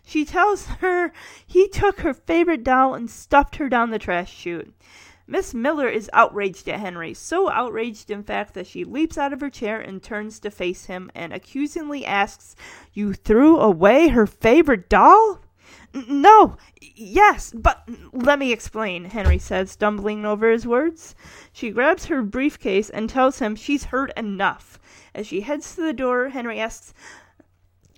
She 0.03 0.25
tells 0.25 0.65
her 0.65 1.13
he 1.45 1.67
took 1.67 1.99
her 1.99 2.13
favorite 2.13 2.63
doll 2.63 2.95
and 2.95 3.07
stuffed 3.07 3.57
her 3.57 3.69
down 3.69 3.91
the 3.91 3.99
trash 3.99 4.33
chute. 4.33 4.73
Miss 5.27 5.53
Miller 5.53 5.87
is 5.87 6.09
outraged 6.11 6.67
at 6.67 6.79
Henry, 6.79 7.13
so 7.13 7.51
outraged, 7.51 8.09
in 8.09 8.23
fact, 8.23 8.55
that 8.55 8.65
she 8.65 8.83
leaps 8.83 9.15
out 9.15 9.31
of 9.31 9.41
her 9.41 9.51
chair 9.51 9.79
and 9.79 10.01
turns 10.01 10.39
to 10.39 10.49
face 10.49 10.85
him 10.85 11.11
and 11.13 11.31
accusingly 11.31 12.03
asks, 12.03 12.55
You 12.93 13.13
threw 13.13 13.59
away 13.59 14.07
her 14.07 14.25
favorite 14.25 14.89
doll? 14.89 15.41
No, 15.93 16.57
yes, 16.79 17.51
but 17.55 17.87
let 18.13 18.37
me 18.37 18.51
explain, 18.51 19.05
Henry 19.05 19.39
says, 19.39 19.71
stumbling 19.71 20.25
over 20.25 20.51
his 20.51 20.67
words. 20.67 21.15
She 21.51 21.71
grabs 21.71 22.05
her 22.05 22.21
briefcase 22.21 22.89
and 22.89 23.09
tells 23.09 23.39
him 23.39 23.55
she's 23.55 23.85
heard 23.85 24.13
enough. 24.15 24.79
As 25.15 25.25
she 25.25 25.41
heads 25.41 25.75
to 25.75 25.81
the 25.81 25.93
door, 25.93 26.29
Henry 26.29 26.59
asks, 26.59 26.93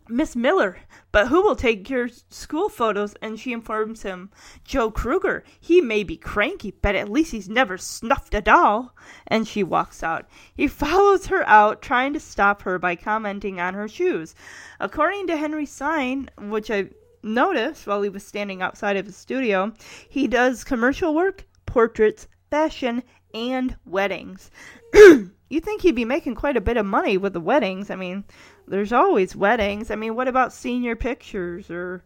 Miss 0.08 0.36
Miller, 0.36 0.78
but 1.12 1.28
who 1.28 1.42
will 1.42 1.56
take 1.56 1.90
your 1.90 2.10
school 2.30 2.68
photos? 2.70 3.14
And 3.22 3.40
she 3.40 3.54
informs 3.54 4.04
him, 4.04 4.30
Joe 4.66 4.92
Kruger. 4.92 5.44
He 5.60 5.80
may 5.80 6.04
be 6.04 6.18
cranky, 6.18 6.72
but 6.82 6.96
at 6.96 7.10
least 7.10 7.32
he's 7.32 7.48
never 7.48 7.78
snuffed 7.78 8.34
a 8.34 8.42
doll. 8.42 8.96
And 9.28 9.48
she 9.48 9.64
walks 9.64 10.04
out. 10.04 10.28
He 10.54 10.68
follows 10.68 11.28
her 11.28 11.48
out, 11.48 11.82
trying 11.82 12.14
to 12.14 12.20
stop 12.20 12.64
her 12.64 12.78
by 12.80 12.96
commenting 12.96 13.60
on 13.60 13.74
her 13.74 13.88
shoes. 13.88 14.36
According 14.80 15.28
to 15.28 15.38
Henry's 15.38 15.72
sign, 15.72 16.30
which 16.38 16.70
I 16.70 16.90
noticed 17.24 17.88
while 17.88 18.02
he 18.02 18.10
was 18.10 18.26
standing 18.26 18.62
outside 18.62 18.98
of 18.98 19.06
his 19.06 19.16
studio, 19.16 19.74
he 20.10 20.28
does 20.28 20.64
commercial 20.64 21.14
work, 21.14 21.46
portraits, 21.66 22.28
fashion, 22.50 23.04
and 23.34 23.76
weddings. 23.86 24.52
you 24.94 25.60
think 25.60 25.82
he'd 25.82 25.96
be 25.96 26.06
making 26.06 26.36
quite 26.36 26.58
a 26.58 26.62
bit 26.62 26.78
of 26.78 26.86
money 26.86 27.18
with 27.18 27.34
the 27.34 27.40
weddings. 27.40 27.90
I 27.90 27.96
mean, 27.96 28.24
there's 28.68 28.94
always 28.94 29.36
weddings. 29.36 29.92
I 29.92 29.96
mean, 29.96 30.16
what 30.16 30.28
about 30.28 30.54
senior 30.54 30.96
pictures 30.96 31.70
or, 31.70 32.04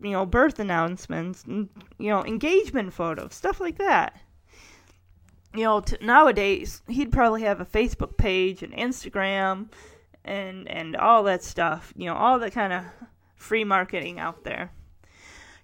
you 0.00 0.10
know, 0.10 0.26
birth 0.26 0.58
announcements, 0.58 1.44
and, 1.44 1.68
you 1.98 2.10
know, 2.10 2.24
engagement 2.24 2.92
photos, 2.92 3.34
stuff 3.34 3.60
like 3.60 3.78
that. 3.78 4.18
You 5.54 5.64
know, 5.64 5.80
t- 5.80 5.96
nowadays 6.00 6.82
he'd 6.88 7.12
probably 7.12 7.42
have 7.42 7.60
a 7.60 7.64
Facebook 7.64 8.16
page 8.16 8.62
and 8.62 8.72
Instagram 8.72 9.68
and 10.24 10.68
and 10.68 10.96
all 10.96 11.22
that 11.24 11.44
stuff. 11.44 11.92
You 11.96 12.06
know, 12.06 12.14
all 12.14 12.40
that 12.40 12.52
kind 12.52 12.72
of 12.72 12.84
free 13.44 13.62
marketing 13.62 14.18
out 14.18 14.42
there. 14.44 14.72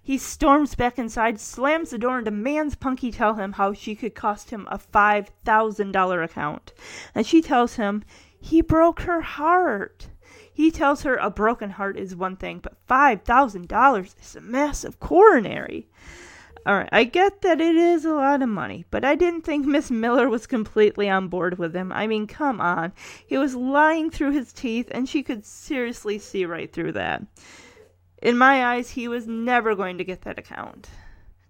He 0.03 0.17
storms 0.17 0.75
back 0.75 0.97
inside, 0.97 1.39
slams 1.39 1.89
the 1.89 1.97
door, 1.97 2.17
and 2.17 2.25
demands 2.25 2.75
Punky 2.75 3.11
tell 3.11 3.35
him 3.35 3.53
how 3.53 3.73
she 3.73 3.95
could 3.95 4.15
cost 4.15 4.49
him 4.49 4.67
a 4.71 4.79
$5,000 4.79 6.23
account. 6.23 6.73
And 7.13 7.25
she 7.25 7.41
tells 7.41 7.75
him 7.75 8.03
he 8.39 8.61
broke 8.61 9.01
her 9.01 9.21
heart. 9.21 10.09
He 10.51 10.71
tells 10.71 11.03
her 11.03 11.15
a 11.15 11.29
broken 11.29 11.71
heart 11.71 11.97
is 11.97 12.15
one 12.15 12.35
thing, 12.35 12.59
but 12.59 12.85
$5,000 12.87 14.15
is 14.21 14.35
a 14.35 14.41
massive 14.41 14.99
coronary. 14.99 15.87
Alright, 16.67 16.89
I 16.91 17.05
get 17.05 17.41
that 17.41 17.59
it 17.59 17.75
is 17.75 18.05
a 18.05 18.13
lot 18.13 18.43
of 18.43 18.49
money, 18.49 18.85
but 18.91 19.03
I 19.03 19.15
didn't 19.15 19.41
think 19.41 19.65
Miss 19.65 19.89
Miller 19.89 20.29
was 20.29 20.45
completely 20.45 21.09
on 21.09 21.27
board 21.27 21.57
with 21.57 21.75
him. 21.75 21.91
I 21.91 22.05
mean, 22.05 22.27
come 22.27 22.61
on. 22.61 22.93
He 23.25 23.37
was 23.37 23.55
lying 23.55 24.11
through 24.11 24.31
his 24.31 24.53
teeth, 24.53 24.87
and 24.91 25.09
she 25.09 25.23
could 25.23 25.43
seriously 25.45 26.19
see 26.19 26.45
right 26.45 26.71
through 26.71 26.91
that. 26.91 27.23
In 28.21 28.37
my 28.37 28.63
eyes, 28.63 28.91
he 28.91 29.07
was 29.07 29.27
never 29.27 29.75
going 29.75 29.97
to 29.97 30.03
get 30.03 30.21
that 30.21 30.37
account. 30.37 30.89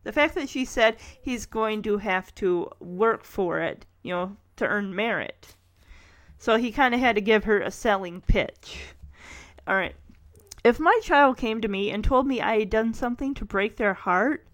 The 0.04 0.14
fact 0.14 0.36
that 0.36 0.50
she 0.50 0.66
said 0.66 0.98
he's 1.22 1.46
going 1.46 1.82
to 1.84 1.98
have 1.98 2.34
to 2.36 2.70
work 2.80 3.24
for 3.24 3.60
it, 3.60 3.86
you 4.02 4.14
know, 4.14 4.38
to 4.56 4.68
earn 4.68 4.96
merit. 4.96 5.56
So 6.38 6.58
he 6.58 6.72
kind 6.72 6.96
of 6.96 7.00
had 7.00 7.16
to 7.16 7.22
give 7.22 7.44
her 7.44 7.62
a 7.62 7.70
selling 7.70 8.22
pitch. 8.22 8.80
All 9.68 9.76
right. 9.76 9.96
If 10.64 10.80
my 10.80 11.00
child 11.04 11.38
came 11.38 11.62
to 11.62 11.68
me 11.68 11.92
and 11.92 12.04
told 12.04 12.26
me 12.26 12.42
I 12.42 12.60
had 12.60 12.70
done 12.70 12.94
something 12.94 13.34
to 13.36 13.46
break 13.46 13.78
their 13.78 13.94
heart, 13.94 14.48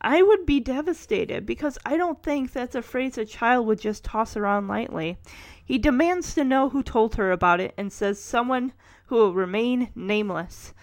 I 0.00 0.20
would 0.20 0.44
be 0.44 0.60
devastated 0.60 1.46
because 1.46 1.78
I 1.86 1.96
don't 1.96 2.22
think 2.22 2.52
that's 2.52 2.74
a 2.74 2.82
phrase 2.82 3.16
a 3.16 3.24
child 3.24 3.66
would 3.66 3.80
just 3.80 4.04
toss 4.04 4.36
around 4.36 4.68
lightly. 4.68 5.16
He 5.64 5.78
demands 5.78 6.34
to 6.34 6.44
know 6.44 6.68
who 6.68 6.82
told 6.82 7.14
her 7.14 7.32
about 7.32 7.58
it 7.58 7.72
and 7.78 7.92
says 7.92 8.22
someone 8.22 8.74
who 9.06 9.16
will 9.16 9.32
remain 9.32 9.90
nameless. 9.94 10.74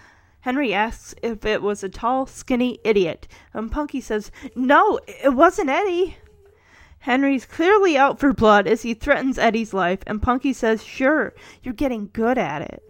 Henry 0.42 0.74
asks 0.74 1.14
if 1.22 1.44
it 1.44 1.62
was 1.62 1.82
a 1.82 1.88
tall, 1.88 2.26
skinny 2.26 2.78
idiot, 2.84 3.26
and 3.54 3.70
Punky 3.70 4.00
says, 4.00 4.30
No, 4.54 4.98
it 5.06 5.34
wasn't 5.34 5.70
Eddie. 5.70 6.16
Henry's 6.98 7.46
clearly 7.46 7.96
out 7.96 8.20
for 8.20 8.32
blood 8.32 8.66
as 8.66 8.82
he 8.82 8.94
threatens 8.94 9.38
Eddie's 9.38 9.72
life, 9.72 10.00
and 10.06 10.20
Punky 10.20 10.52
says, 10.52 10.84
Sure, 10.84 11.32
you're 11.62 11.74
getting 11.74 12.10
good 12.12 12.38
at 12.38 12.62
it. 12.62 12.82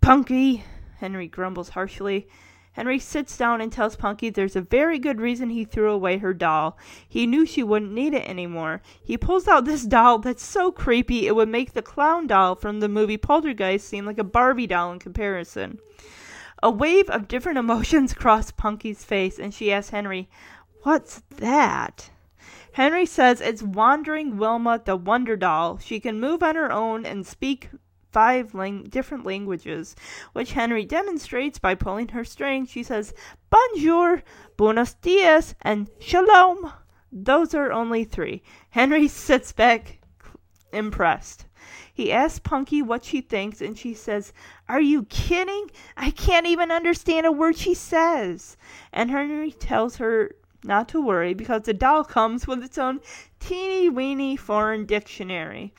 Punky, 0.00 0.64
Henry 0.98 1.28
grumbles 1.28 1.70
harshly, 1.70 2.26
Henry 2.72 2.98
sits 2.98 3.36
down 3.36 3.60
and 3.60 3.70
tells 3.70 3.96
Punky 3.96 4.30
there's 4.30 4.56
a 4.56 4.62
very 4.62 4.98
good 4.98 5.20
reason 5.20 5.50
he 5.50 5.64
threw 5.64 5.90
away 5.90 6.18
her 6.18 6.32
doll. 6.32 6.78
He 7.06 7.26
knew 7.26 7.44
she 7.44 7.62
wouldn't 7.62 7.92
need 7.92 8.14
it 8.14 8.26
anymore. 8.26 8.80
He 9.02 9.18
pulls 9.18 9.48
out 9.48 9.66
this 9.66 9.84
doll 9.84 10.20
that's 10.20 10.44
so 10.44 10.70
creepy 10.72 11.26
it 11.26 11.34
would 11.34 11.48
make 11.48 11.72
the 11.74 11.82
clown 11.82 12.26
doll 12.26 12.54
from 12.54 12.80
the 12.80 12.88
movie 12.88 13.18
Poltergeist 13.18 13.86
seem 13.86 14.06
like 14.06 14.18
a 14.18 14.24
Barbie 14.24 14.68
doll 14.68 14.92
in 14.92 15.00
comparison. 15.00 15.78
A 16.62 16.70
wave 16.70 17.08
of 17.08 17.28
different 17.28 17.58
emotions 17.58 18.12
cross 18.14 18.50
Punky's 18.50 19.04
face, 19.04 19.38
and 19.38 19.54
she 19.54 19.72
asks 19.72 19.90
Henry, 19.90 20.28
What's 20.82 21.22
that? 21.36 22.10
Henry 22.72 23.06
says 23.06 23.40
it's 23.40 23.62
Wandering 23.62 24.36
Wilma 24.36 24.80
the 24.84 24.96
Wonder 24.96 25.36
Doll. 25.36 25.78
She 25.78 26.00
can 26.00 26.20
move 26.20 26.42
on 26.42 26.56
her 26.56 26.70
own 26.70 27.04
and 27.04 27.26
speak 27.26 27.70
five 28.12 28.52
different 28.90 29.24
languages, 29.24 29.96
which 30.32 30.52
Henry 30.52 30.84
demonstrates 30.84 31.58
by 31.58 31.74
pulling 31.74 32.08
her 32.08 32.24
string. 32.24 32.66
She 32.66 32.82
says, 32.82 33.14
Bonjour, 33.50 34.22
Buenos 34.56 34.94
dias, 34.94 35.54
and 35.62 35.88
Shalom. 35.98 36.72
Those 37.12 37.54
are 37.54 37.72
only 37.72 38.04
three. 38.04 38.42
Henry 38.70 39.08
sits 39.26 39.52
back 39.52 40.00
impressed. 40.72 41.46
He 42.00 42.12
asks 42.12 42.38
Punky 42.38 42.80
what 42.80 43.04
she 43.04 43.20
thinks, 43.20 43.60
and 43.60 43.76
she 43.76 43.92
says, 43.92 44.32
Are 44.70 44.80
you 44.80 45.02
kidding? 45.02 45.70
I 45.98 46.10
can't 46.10 46.46
even 46.46 46.70
understand 46.70 47.26
a 47.26 47.30
word 47.30 47.58
she 47.58 47.74
says. 47.74 48.56
And 48.90 49.10
Henry 49.10 49.52
tells 49.52 49.96
her 49.96 50.34
not 50.64 50.88
to 50.88 51.02
worry 51.02 51.34
because 51.34 51.64
the 51.64 51.74
doll 51.74 52.04
comes 52.04 52.46
with 52.46 52.64
its 52.64 52.78
own 52.78 53.00
teeny 53.38 53.90
weeny 53.90 54.34
foreign 54.34 54.86
dictionary. 54.86 55.74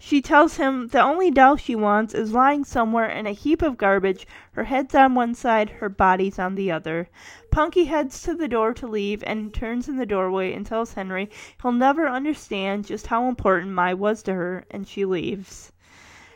She 0.00 0.22
tells 0.22 0.58
him 0.58 0.86
the 0.86 1.02
only 1.02 1.28
doll 1.30 1.56
she 1.56 1.74
wants 1.74 2.14
is 2.14 2.32
lying 2.32 2.64
somewhere 2.64 3.08
in 3.08 3.26
a 3.26 3.32
heap 3.32 3.62
of 3.62 3.76
garbage, 3.76 4.28
her 4.52 4.64
head's 4.64 4.94
on 4.94 5.16
one 5.16 5.34
side, 5.34 5.70
her 5.70 5.88
body's 5.88 6.38
on 6.38 6.54
the 6.54 6.70
other. 6.70 7.08
Punky 7.50 7.86
heads 7.86 8.22
to 8.22 8.34
the 8.34 8.46
door 8.46 8.72
to 8.74 8.86
leave 8.86 9.24
and 9.26 9.52
turns 9.52 9.88
in 9.88 9.96
the 9.96 10.06
doorway 10.06 10.52
and 10.52 10.64
tells 10.64 10.94
Henry 10.94 11.28
he'll 11.60 11.72
never 11.72 12.08
understand 12.08 12.86
just 12.86 13.08
how 13.08 13.28
important 13.28 13.72
Mai 13.72 13.92
was 13.92 14.22
to 14.22 14.34
her, 14.34 14.64
and 14.70 14.86
she 14.86 15.04
leaves. 15.04 15.72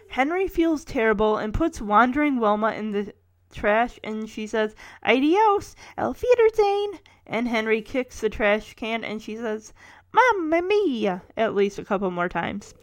Henry 0.08 0.48
feels 0.48 0.84
terrible 0.84 1.36
and 1.36 1.54
puts 1.54 1.80
Wandering 1.80 2.40
Wilma 2.40 2.72
in 2.72 2.90
the 2.90 3.14
trash 3.52 4.00
and 4.02 4.28
she 4.28 4.46
says, 4.46 4.74
Adios, 5.04 5.76
Auf 5.96 6.20
Wiedersehen. 6.22 6.98
And 7.26 7.46
Henry 7.46 7.80
kicks 7.80 8.20
the 8.20 8.28
trash 8.28 8.74
can 8.74 9.04
and 9.04 9.22
she 9.22 9.36
says, 9.36 9.72
Mamma 10.14 10.60
mia, 10.60 11.22
at 11.38 11.54
least 11.54 11.78
a 11.78 11.84
couple 11.84 12.10
more 12.10 12.28
times. 12.28 12.74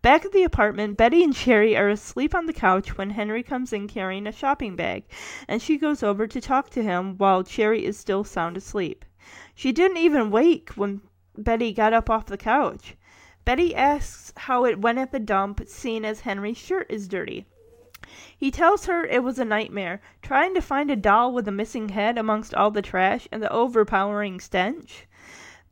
Back 0.00 0.24
at 0.24 0.32
the 0.32 0.44
apartment, 0.44 0.96
Betty 0.96 1.22
and 1.22 1.36
Cherie 1.36 1.76
are 1.76 1.90
asleep 1.90 2.34
on 2.34 2.46
the 2.46 2.54
couch 2.54 2.96
when 2.96 3.10
Henry 3.10 3.42
comes 3.42 3.72
in 3.74 3.86
carrying 3.86 4.26
a 4.26 4.32
shopping 4.32 4.76
bag, 4.76 5.04
and 5.46 5.60
she 5.60 5.76
goes 5.76 6.02
over 6.02 6.26
to 6.26 6.40
talk 6.40 6.70
to 6.70 6.82
him 6.82 7.18
while 7.18 7.44
Cherie 7.44 7.84
is 7.84 7.98
still 7.98 8.24
sound 8.24 8.56
asleep. 8.56 9.04
She 9.54 9.72
didn't 9.72 9.98
even 9.98 10.30
wake 10.30 10.70
when 10.70 11.02
Betty 11.36 11.74
got 11.74 11.92
up 11.92 12.08
off 12.08 12.24
the 12.24 12.38
couch. 12.38 12.96
Betty 13.44 13.74
asks 13.74 14.32
how 14.36 14.64
it 14.64 14.80
went 14.80 14.98
at 14.98 15.12
the 15.12 15.20
dump, 15.20 15.60
seeing 15.66 16.06
as 16.06 16.20
Henry's 16.20 16.56
shirt 16.56 16.86
is 16.88 17.08
dirty. 17.08 17.44
He 18.34 18.50
tells 18.50 18.86
her 18.86 19.04
it 19.04 19.22
was 19.22 19.38
a 19.38 19.44
nightmare, 19.44 20.00
trying 20.22 20.54
to 20.54 20.62
find 20.62 20.90
a 20.90 20.96
doll 20.96 21.34
with 21.34 21.46
a 21.46 21.52
missing 21.52 21.90
head 21.90 22.16
amongst 22.16 22.54
all 22.54 22.70
the 22.70 22.80
trash 22.80 23.28
and 23.30 23.42
the 23.42 23.52
overpowering 23.52 24.40
stench. 24.40 25.06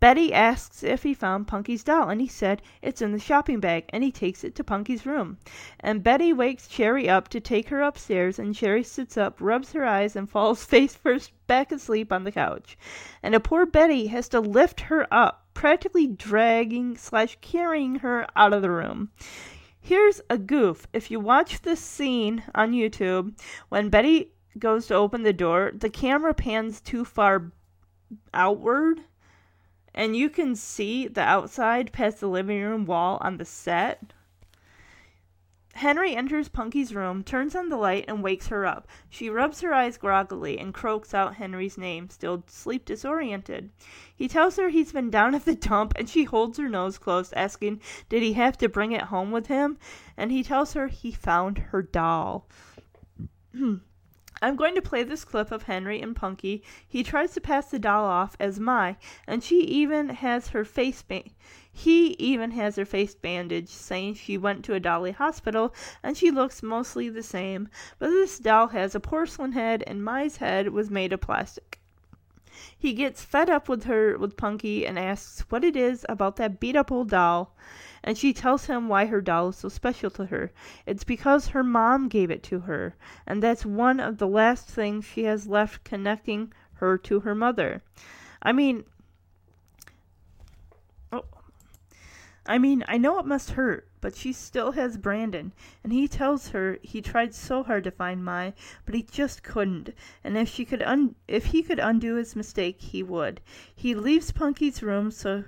Betty 0.01 0.33
asks 0.33 0.85
if 0.85 1.03
he 1.03 1.13
found 1.13 1.49
Punky's 1.49 1.83
doll, 1.83 2.09
and 2.09 2.21
he 2.21 2.29
said 2.29 2.63
it's 2.83 3.03
in 3.03 3.11
the 3.11 3.19
shopping 3.19 3.59
bag, 3.59 3.87
and 3.89 4.05
he 4.05 4.13
takes 4.13 4.45
it 4.45 4.55
to 4.55 4.63
Punky's 4.63 5.05
room. 5.05 5.39
And 5.81 6.05
Betty 6.05 6.33
wakes 6.33 6.69
Cherry 6.69 7.09
up 7.09 7.27
to 7.31 7.41
take 7.41 7.69
her 7.71 7.83
upstairs, 7.83 8.39
and 8.39 8.55
Cherry 8.55 8.85
sits 8.85 9.17
up, 9.17 9.41
rubs 9.41 9.73
her 9.73 9.85
eyes, 9.85 10.15
and 10.15 10.31
falls 10.31 10.65
face 10.67 10.95
first 10.95 11.33
back 11.49 11.73
asleep 11.73 12.13
on 12.13 12.23
the 12.23 12.31
couch. 12.31 12.79
And 13.25 13.35
a 13.35 13.41
poor 13.41 13.67
Betty 13.67 14.07
has 14.07 14.29
to 14.29 14.39
lift 14.39 14.83
her 14.83 15.13
up, 15.13 15.49
practically 15.53 16.07
dragging 16.07 16.97
slash 16.97 17.37
carrying 17.41 17.97
her 17.97 18.25
out 18.37 18.53
of 18.53 18.63
the 18.63 18.71
room. 18.71 19.11
Here's 19.81 20.21
a 20.31 20.39
goof. 20.39 20.87
If 20.93 21.11
you 21.11 21.19
watch 21.19 21.63
this 21.63 21.81
scene 21.81 22.45
on 22.55 22.71
YouTube, 22.71 23.37
when 23.69 23.89
Betty 23.89 24.31
goes 24.57 24.87
to 24.87 24.95
open 24.95 25.25
the 25.25 25.33
door, 25.33 25.73
the 25.75 25.91
camera 25.91 26.35
pans 26.35 26.81
too 26.81 27.05
far 27.05 27.51
outward 28.33 29.01
and 29.99 30.17
you 30.17 30.31
can 30.31 30.55
see 30.55 31.09
the 31.09 31.21
outside 31.21 31.93
past 31.93 32.21
the 32.21 32.29
living 32.29 32.63
room 32.63 32.87
wall 32.87 33.19
on 33.21 33.37
the 33.37 33.45
set. 33.45 34.13
Henry 35.75 36.15
enters 36.15 36.49
Punky's 36.49 36.95
room, 36.95 37.25
turns 37.25 37.57
on 37.57 37.69
the 37.69 37.77
light, 37.77 38.05
and 38.07 38.23
wakes 38.23 38.47
her 38.47 38.65
up. 38.65 38.87
She 39.11 39.29
rubs 39.29 39.61
her 39.61 39.75
eyes 39.75 39.99
groggily 39.99 40.57
and 40.57 40.73
croaks 40.73 41.15
out 41.15 41.35
Henry's 41.35 41.77
name, 41.77 42.11
still 42.11 42.45
sleep 42.47 42.85
disoriented. 42.85 43.71
He 44.15 44.29
tells 44.29 44.57
her 44.57 44.69
he's 44.69 44.93
been 44.93 45.11
down 45.11 45.35
at 45.35 45.45
the 45.45 45.57
dump, 45.57 45.95
and 45.97 46.09
she 46.09 46.23
holds 46.25 46.59
her 46.59 46.69
nose 46.69 46.97
closed, 46.97 47.35
asking, 47.35 47.81
Did 48.09 48.23
he 48.23 48.35
have 48.35 48.57
to 48.59 48.69
bring 48.69 48.93
it 48.93 49.03
home 49.03 49.33
with 49.33 49.49
him? 49.49 49.79
And 50.17 50.31
he 50.31 50.45
tells 50.45 50.75
her 50.75 50.87
he 50.87 51.11
found 51.11 51.59
her 51.59 51.83
doll. 51.83 52.47
I'm 54.41 54.57
going 54.57 54.75
to 54.75 54.83
play 54.83 55.03
this 55.03 55.25
clip 55.25 55.51
of 55.51 55.65
Henry 55.65 56.01
and 56.01 56.15
Punky. 56.15 56.63
He 56.87 57.03
tries 57.03 57.33
to 57.35 57.41
pass 57.41 57.71
the 57.71 57.79
doll 57.79 58.05
off 58.05 58.37
as 58.39 58.61
Mai, 58.61 58.97
and 59.27 59.43
she 59.43 59.61
even 59.61 60.11
has 60.11 60.49
her 60.49 60.65
face 60.65 61.03
ba- 61.03 61.25
he 61.79 62.17
even 62.19 62.51
has 62.51 62.75
her 62.75 62.85
face 62.85 63.15
bandaged, 63.15 63.69
saying 63.69 64.15
she 64.15 64.37
went 64.37 64.65
to 64.65 64.75
a 64.75 64.81
dolly 64.81 65.13
hospital 65.13 65.73
and 66.03 66.17
she 66.17 66.33
looks 66.33 66.61
mostly 66.61 67.09
the 67.09 67.23
same, 67.23 67.69
but 68.01 68.09
this 68.09 68.41
doll 68.41 68.67
has 68.69 68.97
a 68.97 69.01
porcelain 69.01 69.53
head 69.53 69.85
and 69.87 70.05
Mai's 70.05 70.39
head 70.39 70.71
was 70.71 70.91
made 70.91 71.13
of 71.13 71.21
plastic. 71.21 71.79
He 72.77 72.95
gets 72.95 73.23
fed 73.23 73.49
up 73.49 73.69
with 73.69 73.85
her 73.85 74.19
with 74.19 74.37
Punky 74.37 74.85
and 74.85 74.99
asks 74.99 75.43
what 75.51 75.63
it 75.63 75.77
is 75.77 76.05
about 76.09 76.35
that 76.37 76.59
beat 76.59 76.75
up 76.75 76.91
old 76.91 77.11
doll 77.11 77.55
and 78.09 78.17
she 78.17 78.33
tells 78.33 78.65
him 78.65 78.89
why 78.89 79.05
her 79.05 79.21
doll 79.21 79.51
is 79.51 79.57
so 79.57 79.69
special 79.69 80.09
to 80.09 80.25
her. 80.25 80.51
It's 80.87 81.05
because 81.05 81.49
her 81.49 81.63
mom 81.63 82.09
gave 82.09 82.31
it 82.31 82.43
to 82.45 82.61
her, 82.61 82.95
and 83.27 83.43
that's 83.43 83.67
one 83.67 84.01
of 84.01 84.17
the 84.17 84.27
last 84.27 84.67
things 84.67 85.05
she 85.05 85.25
has 85.25 85.47
left 85.47 85.85
connecting 85.85 86.51
her 86.77 86.97
to 86.97 87.21
her 87.21 87.35
mother. 87.35 87.83
I 88.43 88.53
mean, 88.53 88.85
oh, 91.13 91.27
I 92.47 92.57
mean, 92.57 92.83
I 92.89 92.97
know 92.97 93.19
it 93.19 93.27
must 93.27 93.51
hurt, 93.51 93.87
but 94.01 94.17
she 94.17 94.33
still 94.33 94.73
has 94.73 94.97
Brandon, 94.97 95.53
and 95.85 95.93
he 95.93 96.09
tells 96.09 96.49
her 96.49 96.79
he 96.81 97.03
tried 97.03 97.35
so 97.35 97.63
hard 97.63 97.85
to 97.85 97.91
find 97.91 98.25
Mai, 98.25 98.55
but 98.87 98.95
he 98.95 99.03
just 99.03 99.43
couldn't. 99.43 99.91
And 100.25 100.39
if 100.39 100.49
she 100.49 100.65
could 100.65 100.81
un- 100.81 101.15
if 101.29 101.45
he 101.45 101.63
could 101.63 101.79
undo 101.79 102.15
his 102.15 102.35
mistake, 102.35 102.81
he 102.81 103.03
would. 103.03 103.43
He 103.75 103.95
leaves 103.95 104.33
Punky's 104.33 104.83
room 104.83 105.11
so 105.11 105.45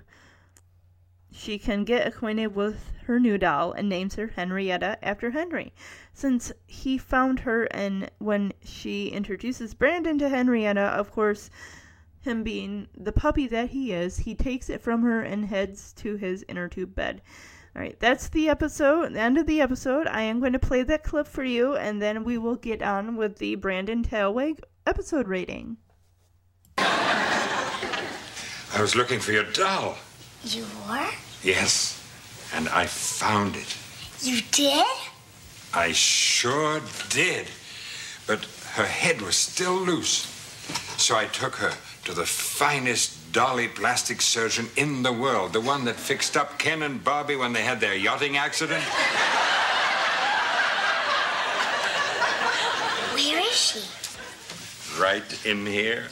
she 1.32 1.58
can 1.58 1.84
get 1.84 2.06
acquainted 2.06 2.54
with 2.54 2.92
her 3.06 3.20
new 3.20 3.38
doll 3.38 3.72
and 3.72 3.88
names 3.88 4.16
her 4.16 4.28
Henrietta 4.28 4.98
after 5.02 5.30
Henry. 5.30 5.72
Since 6.12 6.52
he 6.66 6.98
found 6.98 7.40
her 7.40 7.64
and 7.70 8.10
when 8.18 8.52
she 8.64 9.08
introduces 9.08 9.74
Brandon 9.74 10.18
to 10.18 10.28
Henrietta, 10.28 10.80
of 10.80 11.10
course, 11.10 11.50
him 12.20 12.42
being 12.42 12.88
the 12.96 13.12
puppy 13.12 13.46
that 13.46 13.70
he 13.70 13.92
is, 13.92 14.18
he 14.18 14.34
takes 14.34 14.68
it 14.68 14.82
from 14.82 15.02
her 15.02 15.22
and 15.22 15.46
heads 15.46 15.92
to 15.94 16.16
his 16.16 16.44
inner 16.48 16.68
tube 16.68 16.94
bed. 16.94 17.22
All 17.74 17.82
right, 17.82 17.98
that's 18.00 18.28
the 18.28 18.48
episode, 18.48 19.14
the 19.14 19.20
end 19.20 19.38
of 19.38 19.46
the 19.46 19.60
episode. 19.60 20.06
I 20.08 20.22
am 20.22 20.40
going 20.40 20.52
to 20.52 20.58
play 20.58 20.82
that 20.82 21.04
clip 21.04 21.26
for 21.26 21.44
you, 21.44 21.76
and 21.76 22.02
then 22.02 22.24
we 22.24 22.36
will 22.36 22.56
get 22.56 22.82
on 22.82 23.16
with 23.16 23.38
the 23.38 23.54
Brandon 23.54 24.02
Tailwag 24.02 24.60
episode 24.86 25.28
rating. 25.28 25.76
I 26.76 28.78
was 28.80 28.96
looking 28.96 29.20
for 29.20 29.32
your 29.32 29.44
doll. 29.44 29.96
You 30.44 30.64
were? 30.88 31.10
Yes, 31.42 32.02
and 32.54 32.68
I 32.68 32.86
found 32.86 33.56
it. 33.56 33.76
You 34.22 34.40
did? 34.52 34.86
I 35.74 35.92
sure 35.92 36.80
did. 37.10 37.46
But 38.26 38.44
her 38.72 38.86
head 38.86 39.20
was 39.20 39.36
still 39.36 39.74
loose. 39.76 40.26
So 40.96 41.16
I 41.16 41.26
took 41.26 41.56
her 41.56 41.72
to 42.04 42.14
the 42.14 42.26
finest 42.26 43.32
dolly 43.32 43.68
plastic 43.68 44.20
surgeon 44.20 44.68
in 44.76 45.02
the 45.02 45.12
world, 45.12 45.52
the 45.52 45.60
one 45.60 45.84
that 45.84 45.96
fixed 45.96 46.36
up 46.36 46.58
Ken 46.58 46.82
and 46.82 47.02
Barbie 47.02 47.36
when 47.36 47.52
they 47.52 47.62
had 47.62 47.80
their 47.80 47.94
yachting 47.94 48.36
accident. 48.36 48.82
Where 53.14 53.40
is 53.40 53.56
she? 53.56 55.00
Right 55.00 55.46
in 55.46 55.66
here. 55.66 56.08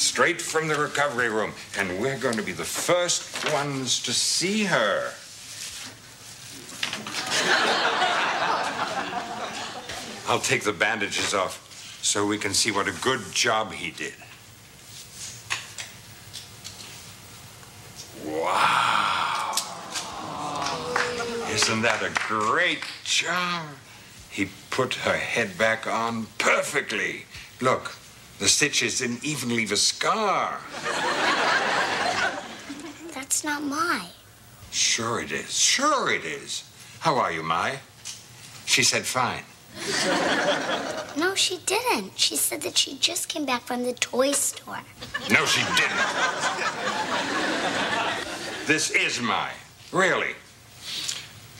Straight 0.00 0.40
from 0.40 0.66
the 0.66 0.76
recovery 0.76 1.28
room. 1.28 1.52
And 1.78 2.00
we're 2.00 2.16
going 2.16 2.36
to 2.36 2.42
be 2.42 2.52
the 2.52 2.64
first 2.64 3.52
ones 3.52 4.02
to 4.04 4.14
see 4.14 4.64
her. 4.64 5.12
I'll 10.26 10.40
take 10.40 10.64
the 10.64 10.72
bandages 10.72 11.34
off 11.34 12.00
so 12.02 12.26
we 12.26 12.38
can 12.38 12.54
see 12.54 12.70
what 12.70 12.88
a 12.88 12.92
good 13.02 13.20
job 13.32 13.72
he 13.72 13.90
did. 13.90 14.14
Wow. 18.24 19.54
Isn't 21.50 21.82
that 21.82 22.02
a 22.02 22.10
great 22.26 22.84
job? 23.04 23.66
He 24.30 24.48
put 24.70 24.94
her 24.94 25.16
head 25.16 25.58
back 25.58 25.86
on 25.86 26.26
perfectly. 26.38 27.26
Look, 27.60 27.99
the 28.40 28.48
stitches 28.48 28.98
didn't 28.98 29.22
even 29.22 29.54
leave 29.54 29.70
a 29.70 29.76
scar. 29.76 30.58
That's 33.14 33.44
not 33.44 33.62
my. 33.62 34.06
Sure 34.70 35.20
it 35.20 35.30
is. 35.30 35.56
Sure 35.56 36.10
it 36.10 36.24
is. 36.24 36.64
How 37.00 37.16
are 37.16 37.30
you, 37.30 37.42
Mai? 37.42 37.78
She 38.64 38.82
said 38.82 39.04
fine. 39.04 39.44
No, 41.16 41.34
she 41.34 41.58
didn't. 41.66 42.18
She 42.18 42.36
said 42.36 42.62
that 42.62 42.78
she 42.78 42.96
just 42.96 43.28
came 43.28 43.44
back 43.44 43.62
from 43.62 43.84
the 43.84 43.92
toy 43.92 44.32
store. 44.32 44.80
No, 45.30 45.44
she 45.44 45.60
didn't. 45.76 45.98
this 48.66 48.90
is 48.90 49.20
Mai. 49.20 49.50
Really. 49.92 50.34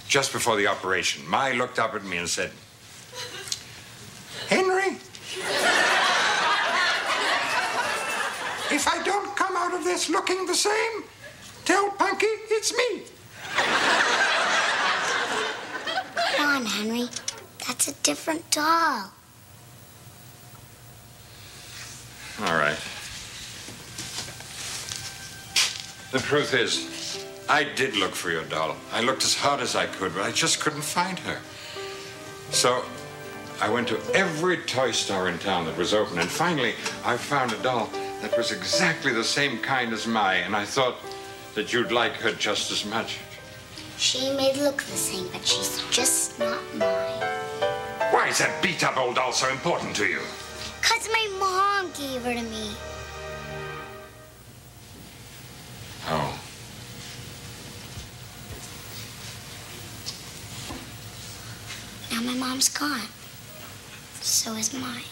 Just 0.09 0.33
before 0.33 0.57
the 0.57 0.67
operation, 0.67 1.29
Mai 1.29 1.53
looked 1.53 1.79
up 1.79 1.95
at 1.95 2.05
me 2.05 2.17
and 2.17 2.29
said, 2.29 2.51
Henry, 4.49 4.97
if 8.73 8.89
I 8.89 9.03
don't 9.05 9.37
come 9.37 9.57
out 9.57 9.70
of 9.81 9.87
this 9.87 10.11
looking 10.11 10.47
the 10.47 10.55
same, 10.55 11.05
tell 11.65 11.91
Punky 11.93 12.27
it's 12.27 12.77
me. 12.77 13.03
Come 16.37 16.47
on, 16.47 16.67
Henry. 16.67 17.09
That's 17.67 17.89
a 17.89 17.95
different 18.03 18.49
doll. 18.51 19.11
All 22.43 22.55
right. 22.55 22.79
The 26.13 26.19
truth 26.19 26.55
is, 26.55 27.25
I 27.49 27.65
did 27.65 27.97
look 27.97 28.15
for 28.15 28.31
your 28.31 28.45
doll. 28.45 28.77
I 28.93 29.01
looked 29.01 29.25
as 29.25 29.35
hard 29.35 29.61
as 29.61 29.77
I 29.77 29.87
could, 29.87 30.15
but 30.15 30.23
I 30.25 30.33
just 30.33 30.61
couldn't 30.61 30.83
find 30.83 31.19
her. 31.21 31.39
So 32.51 32.85
I 33.61 33.69
went 33.71 33.89
to 33.89 34.01
every 34.15 34.59
toy 34.59 34.91
store 34.91 35.29
in 35.29 35.39
town 35.39 35.67
that 35.67 35.77
was 35.77 35.95
open, 35.95 36.19
and 36.19 36.29
finally 36.29 36.75
I 37.05 37.17
found 37.17 37.53
a 37.53 37.59
doll 37.63 37.91
that 38.21 38.37
was 38.37 38.53
exactly 38.53 39.13
the 39.13 39.25
same 39.25 39.59
kind 39.59 39.93
as 39.93 40.07
Mai, 40.07 40.37
and 40.37 40.55
I 40.55 40.65
thought 40.65 40.97
that 41.55 41.73
you'd 41.73 41.93
like 41.93 42.13
her 42.15 42.33
just 42.33 42.71
as 42.71 42.85
much. 42.85 43.19
She 43.97 44.31
may 44.33 44.55
look 44.63 44.83
the 44.83 44.97
same, 44.97 45.29
but 45.33 45.45
she's 45.47 45.83
just 45.91 46.39
not 46.39 46.63
mine. 46.75 47.21
Why 48.13 48.29
is 48.29 48.39
that 48.39 48.63
beat 48.63 48.85
up 48.85 48.97
old 48.97 49.17
doll 49.17 49.33
so 49.33 49.49
important 49.51 49.95
to 49.97 50.07
you? 50.07 50.21
Because 50.81 51.09
my 51.09 51.37
mom 51.39 51.91
gave 51.93 52.23
her 52.23 52.35
to 52.35 52.43
me. 52.43 52.71
Oh. 56.09 56.39
Now 62.11 62.23
my 62.23 62.35
mom's 62.35 62.69
gone. 62.69 63.09
So 64.21 64.55
is 64.55 64.73
mine. 64.75 65.05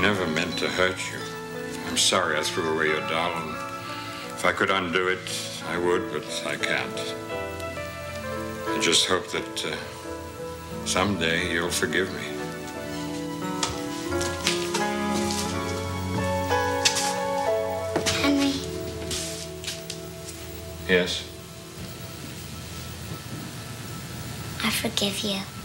Never 0.00 0.26
meant 0.28 0.56
to 0.58 0.68
hurt 0.68 0.98
you. 1.10 1.18
I'm 1.88 1.96
sorry 1.96 2.38
I 2.38 2.42
threw 2.42 2.72
away 2.72 2.86
your 2.86 3.00
doll, 3.08 3.32
and 3.42 3.50
if 4.30 4.44
I 4.44 4.52
could 4.52 4.70
undo 4.70 5.08
it, 5.08 5.28
I 5.68 5.76
would, 5.78 6.12
but 6.12 6.24
I 6.46 6.56
can't. 6.56 7.14
I 8.68 8.78
just 8.80 9.06
hope 9.06 9.28
that 9.32 9.64
uh, 9.64 10.86
someday 10.86 11.52
you'll 11.52 11.70
forgive 11.70 12.12
me. 12.14 12.22
Henry, 18.22 18.52
Yes? 20.88 21.24
I 24.62 24.70
forgive 24.70 25.18
you. 25.20 25.57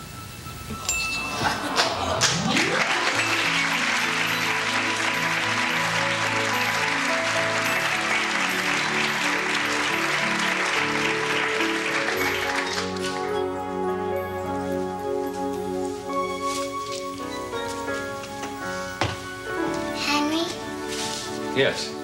Yes. 21.63 21.95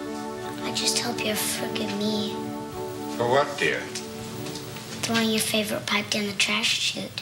I 0.64 0.72
just 0.74 1.00
hope 1.00 1.20
you'll 1.20 1.36
forgive 1.36 1.94
me 1.98 2.34
For 3.18 3.28
what, 3.28 3.58
dear? 3.58 3.82
throwing 5.02 5.32
your 5.32 5.42
favorite 5.42 5.86
pipe 5.86 6.10
down 6.10 6.28
the 6.28 6.32
trash 6.32 6.80
chute. 6.80 7.22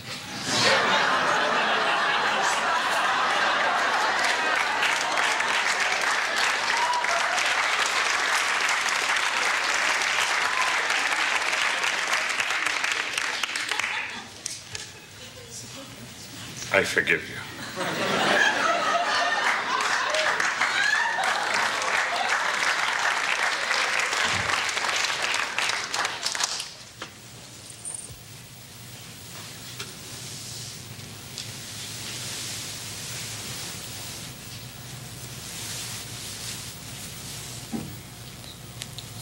I 16.72 16.84
forgive 16.84 17.28
you. 17.28 18.38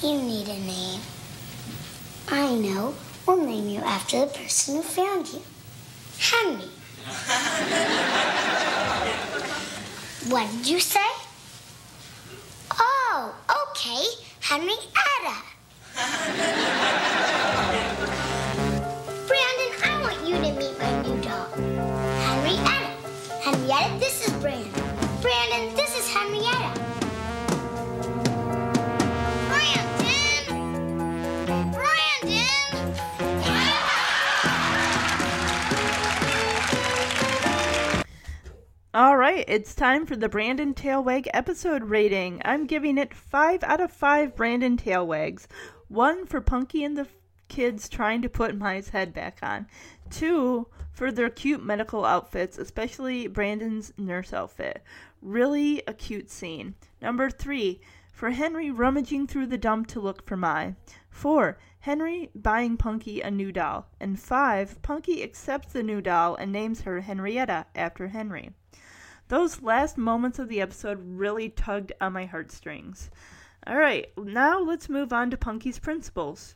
You 0.02 0.22
need 0.22 0.48
a 0.50 0.60
name. 0.60 1.02
I 2.28 2.54
know. 2.54 2.94
We'll 3.26 3.44
name 3.44 3.70
you 3.70 3.82
after 4.68 4.78
the 4.78 4.82
person 4.82 5.05
right, 39.36 39.46
it's 39.50 39.76
time 39.76 40.06
for 40.06 40.16
the 40.16 40.30
Brandon 40.30 40.74
Tailwag 40.74 41.28
episode 41.34 41.84
rating. 41.84 42.42
I'm 42.46 42.66
giving 42.66 42.98
it 42.98 43.14
5 43.14 43.64
out 43.64 43.82
of 43.82 43.92
5 43.92 44.34
Brandon 44.34 44.78
Tailwags. 44.78 45.46
1 45.90 46.26
for 46.26 46.40
Punky 46.40 46.86
and 46.86 46.98
the 46.98 47.06
kids 47.50 47.90
trying 47.90 48.22
to 48.22 48.30
put 48.30 48.58
Mai's 48.58 48.88
head 48.90 49.14
back 49.14 49.40
on. 49.44 49.68
2 50.10 50.66
for 50.94 51.12
their 51.12 51.30
cute 51.30 51.62
medical 51.62 52.06
outfits, 52.06 52.58
especially 52.58 53.28
Brandon's 53.28 53.92
nurse 53.98 54.32
outfit. 54.32 54.82
Really 55.22 55.84
a 55.86 55.94
cute 55.94 56.32
scene. 56.32 56.76
Number 57.02 57.30
3 57.30 57.82
for 58.14 58.30
Henry 58.30 58.72
rummaging 58.72 59.28
through 59.28 59.48
the 59.48 59.58
dump 59.58 59.88
to 59.88 60.00
look 60.00 60.26
for 60.26 60.38
Mai. 60.38 60.76
4. 61.10 61.58
Henry 61.80 62.30
buying 62.34 62.78
Punky 62.78 63.20
a 63.20 63.30
new 63.30 63.52
doll. 63.52 63.88
And 64.00 64.18
5. 64.18 64.82
Punky 64.82 65.22
accepts 65.24 65.74
the 65.74 65.84
new 65.84 66.00
doll 66.00 66.36
and 66.36 66.54
names 66.54 66.82
her 66.82 67.02
Henrietta 67.02 67.66
after 67.76 68.08
Henry. 68.08 68.52
Those 69.28 69.64
last 69.64 69.98
moments 69.98 70.38
of 70.38 70.50
the 70.50 70.62
episode 70.62 71.00
really 71.04 71.50
tugged 71.50 71.92
on 72.00 72.14
my 72.14 72.26
heartstrings. 72.26 73.10
All 73.66 73.76
right, 73.76 74.08
now 74.16 74.60
let's 74.60 74.88
move 74.88 75.12
on 75.12 75.32
to 75.32 75.38
Punky's 75.38 75.80
principles. 75.80 76.54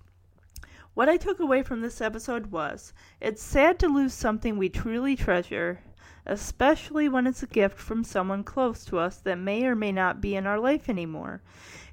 What 0.93 1.09
I 1.09 1.17
took 1.17 1.39
away 1.39 1.63
from 1.63 1.82
this 1.82 1.99
episode 1.99 2.51
was 2.51 2.93
it's 3.20 3.41
sad 3.41 3.80
to 3.80 3.88
lose 3.88 4.13
something 4.13 4.55
we 4.55 4.70
truly 4.70 5.15
treasure, 5.15 5.82
especially 6.28 7.09
when 7.09 7.26
it's 7.26 7.41
a 7.41 7.47
gift 7.47 7.80
from 7.80 8.03
someone 8.03 8.43
close 8.43 8.86
to 8.86 8.99
us 8.99 9.17
that 9.17 9.39
may 9.39 9.65
or 9.65 9.76
may 9.76 9.91
not 9.91 10.22
be 10.22 10.36
in 10.36 10.45
our 10.45 10.59
life 10.59 10.89
anymore. 10.89 11.41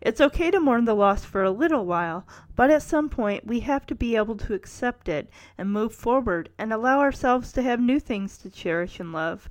It's 0.03 0.20
okay 0.20 0.51
to 0.51 0.61
mourn 0.61 0.85
the 0.85 0.93
loss 0.93 1.24
for 1.24 1.43
a 1.43 1.51
little 1.51 1.87
while, 1.87 2.27
but 2.55 2.70
at 2.70 2.83
some 2.83 3.09
point 3.09 3.47
we 3.47 3.61
have 3.61 3.87
to 3.87 3.95
be 3.95 4.14
able 4.14 4.37
to 4.37 4.53
accept 4.53 5.09
it 5.09 5.31
and 5.57 5.72
move 5.72 5.95
forward 5.95 6.51
and 6.59 6.70
allow 6.70 7.01
ourselves 7.01 7.51
to 7.53 7.62
have 7.62 7.81
new 7.81 7.99
things 7.99 8.37
to 8.39 8.51
cherish 8.51 9.01
and 9.01 9.12
love. 9.14 9.49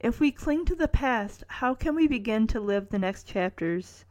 If 0.00 0.20
we 0.20 0.30
cling 0.30 0.64
to 0.66 0.74
the 0.74 0.88
past, 0.88 1.44
how 1.48 1.74
can 1.74 1.94
we 1.94 2.06
begin 2.06 2.46
to 2.48 2.60
live 2.60 2.88
the 2.88 2.98
next 2.98 3.24
chapters 3.24 4.04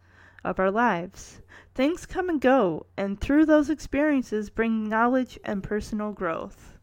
of 0.47 0.59
our 0.59 0.71
lives. 0.71 1.41
Things 1.75 2.05
come 2.05 2.29
and 2.29 2.39
go, 2.39 2.85
and 2.95 3.19
through 3.19 3.45
those 3.45 3.69
experiences 3.69 4.49
bring 4.49 4.87
knowledge 4.87 5.37
and 5.43 5.61
personal 5.61 6.11
growth. 6.11 6.77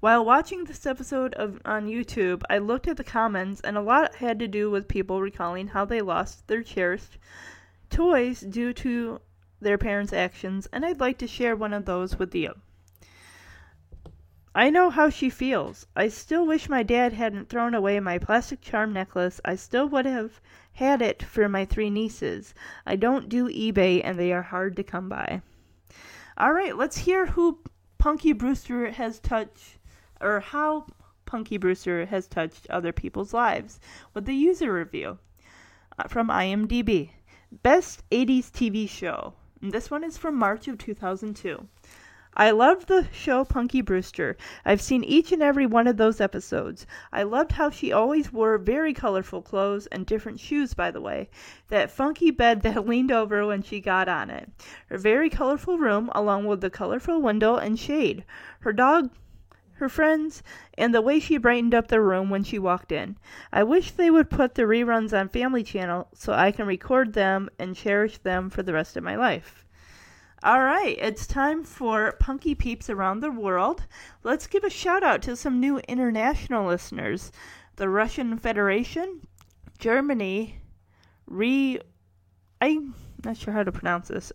While 0.00 0.24
watching 0.24 0.64
this 0.64 0.86
episode 0.86 1.34
of 1.34 1.60
on 1.64 1.86
YouTube, 1.86 2.42
I 2.48 2.58
looked 2.58 2.88
at 2.88 2.96
the 2.96 3.04
comments 3.04 3.60
and 3.60 3.76
a 3.76 3.82
lot 3.82 4.16
had 4.16 4.38
to 4.38 4.48
do 4.48 4.70
with 4.70 4.88
people 4.88 5.20
recalling 5.20 5.68
how 5.68 5.84
they 5.84 6.00
lost 6.00 6.46
their 6.46 6.62
cherished 6.62 7.18
toys 7.90 8.40
due 8.40 8.72
to 8.74 9.20
their 9.60 9.76
parents' 9.76 10.12
actions, 10.12 10.68
and 10.72 10.86
I'd 10.86 11.00
like 11.00 11.18
to 11.18 11.26
share 11.26 11.56
one 11.56 11.72
of 11.72 11.84
those 11.84 12.18
with 12.18 12.34
you. 12.34 12.54
I 14.58 14.70
know 14.70 14.90
how 14.90 15.08
she 15.08 15.30
feels. 15.30 15.86
I 15.94 16.08
still 16.08 16.44
wish 16.44 16.68
my 16.68 16.82
dad 16.82 17.12
hadn't 17.12 17.48
thrown 17.48 17.74
away 17.74 18.00
my 18.00 18.18
plastic 18.18 18.60
charm 18.60 18.92
necklace. 18.92 19.40
I 19.44 19.54
still 19.54 19.88
would 19.90 20.04
have 20.04 20.40
had 20.72 21.00
it 21.00 21.22
for 21.22 21.48
my 21.48 21.64
three 21.64 21.90
nieces. 21.90 22.54
I 22.84 22.96
don't 22.96 23.28
do 23.28 23.48
eBay 23.48 24.00
and 24.02 24.18
they 24.18 24.32
are 24.32 24.42
hard 24.42 24.74
to 24.74 24.82
come 24.82 25.08
by. 25.08 25.42
All 26.36 26.52
right, 26.52 26.76
let's 26.76 26.98
hear 26.98 27.26
who 27.26 27.60
Punky 27.98 28.32
Brewster 28.32 28.90
has 28.90 29.20
touched 29.20 29.78
or 30.20 30.40
how 30.40 30.88
Punky 31.24 31.56
Brewster 31.56 32.06
has 32.06 32.26
touched 32.26 32.66
other 32.68 32.90
people's 32.92 33.32
lives 33.32 33.78
with 34.12 34.26
the 34.26 34.34
user 34.34 34.72
review 34.72 35.20
uh, 36.00 36.08
from 36.08 36.30
IMDb. 36.30 37.10
Best 37.62 38.02
80s 38.10 38.50
TV 38.50 38.88
show. 38.88 39.34
This 39.62 39.88
one 39.88 40.02
is 40.02 40.18
from 40.18 40.34
March 40.34 40.66
of 40.66 40.78
2002. 40.78 41.68
I 42.40 42.52
loved 42.52 42.86
the 42.86 43.08
show 43.10 43.44
Punky 43.44 43.80
Brewster. 43.80 44.36
I've 44.64 44.80
seen 44.80 45.02
each 45.02 45.32
and 45.32 45.42
every 45.42 45.66
one 45.66 45.88
of 45.88 45.96
those 45.96 46.20
episodes. 46.20 46.86
I 47.12 47.24
loved 47.24 47.50
how 47.50 47.68
she 47.68 47.90
always 47.90 48.32
wore 48.32 48.56
very 48.58 48.94
colorful 48.94 49.42
clothes 49.42 49.88
and 49.88 50.06
different 50.06 50.38
shoes, 50.38 50.72
by 50.72 50.92
the 50.92 51.00
way. 51.00 51.30
That 51.66 51.90
funky 51.90 52.30
bed 52.30 52.62
that 52.62 52.86
leaned 52.86 53.10
over 53.10 53.44
when 53.44 53.62
she 53.62 53.80
got 53.80 54.08
on 54.08 54.30
it. 54.30 54.48
Her 54.88 54.98
very 54.98 55.28
colorful 55.28 55.78
room, 55.78 56.12
along 56.14 56.46
with 56.46 56.60
the 56.60 56.70
colorful 56.70 57.20
window 57.20 57.56
and 57.56 57.76
shade. 57.76 58.24
Her 58.60 58.72
dog 58.72 59.10
her 59.72 59.88
friends, 59.88 60.44
and 60.74 60.94
the 60.94 61.02
way 61.02 61.18
she 61.18 61.38
brightened 61.38 61.74
up 61.74 61.88
the 61.88 62.00
room 62.00 62.30
when 62.30 62.44
she 62.44 62.60
walked 62.60 62.92
in. 62.92 63.16
I 63.52 63.64
wish 63.64 63.90
they 63.90 64.12
would 64.12 64.30
put 64.30 64.54
the 64.54 64.62
reruns 64.62 65.12
on 65.12 65.28
Family 65.28 65.64
Channel 65.64 66.06
so 66.14 66.32
I 66.32 66.52
can 66.52 66.66
record 66.66 67.14
them 67.14 67.48
and 67.58 67.74
cherish 67.74 68.18
them 68.18 68.48
for 68.48 68.62
the 68.62 68.74
rest 68.74 68.96
of 68.96 69.02
my 69.02 69.16
life. 69.16 69.64
All 70.44 70.62
right, 70.62 70.96
it's 71.00 71.26
time 71.26 71.64
for 71.64 72.12
Punky 72.20 72.54
Peeps 72.54 72.88
around 72.88 73.18
the 73.18 73.30
world. 73.30 73.82
Let's 74.22 74.46
give 74.46 74.62
a 74.62 74.70
shout 74.70 75.02
out 75.02 75.20
to 75.22 75.34
some 75.34 75.58
new 75.58 75.78
international 75.88 76.64
listeners 76.64 77.32
the 77.74 77.88
Russian 77.88 78.38
Federation, 78.38 79.26
Germany, 79.80 80.60
Re. 81.26 81.80
I'm 82.60 82.94
not 83.24 83.36
sure 83.36 83.52
how 83.52 83.64
to 83.64 83.72
pronounce 83.72 84.08
this. 84.08 84.32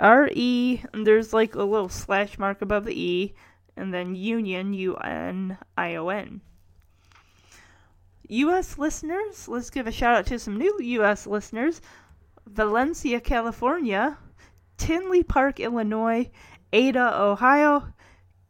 R 0.00 0.30
E, 0.32 0.82
there's 0.94 1.34
like 1.34 1.54
a 1.54 1.62
little 1.62 1.90
slash 1.90 2.38
mark 2.38 2.62
above 2.62 2.86
the 2.86 2.98
E, 2.98 3.34
and 3.76 3.92
then 3.92 4.14
Union, 4.14 4.72
U 4.72 4.96
N 4.96 5.58
I 5.76 5.96
O 5.96 6.08
N. 6.08 6.40
U.S. 8.28 8.78
listeners, 8.78 9.46
let's 9.46 9.68
give 9.68 9.86
a 9.86 9.92
shout 9.92 10.16
out 10.16 10.26
to 10.26 10.38
some 10.38 10.56
new 10.56 10.80
U.S. 10.80 11.26
listeners. 11.26 11.82
Valencia, 12.46 13.20
California, 13.20 14.16
Tinley 14.76 15.22
Park, 15.22 15.60
Illinois, 15.60 16.30
Ada, 16.72 17.20
Ohio, 17.20 17.92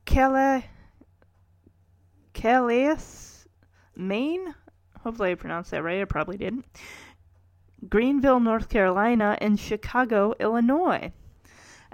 Calais, 0.05 0.65
Maine. 3.97 4.55
Hopefully 5.01 5.33
I 5.33 5.35
pronounced 5.35 5.71
that 5.71 5.83
right. 5.83 6.01
I 6.01 6.05
probably 6.05 6.37
didn't. 6.37 6.65
Greenville, 7.89 8.41
North 8.41 8.69
Carolina, 8.69 9.37
and 9.41 9.61
Chicago, 9.61 10.35
Illinois. 10.41 11.13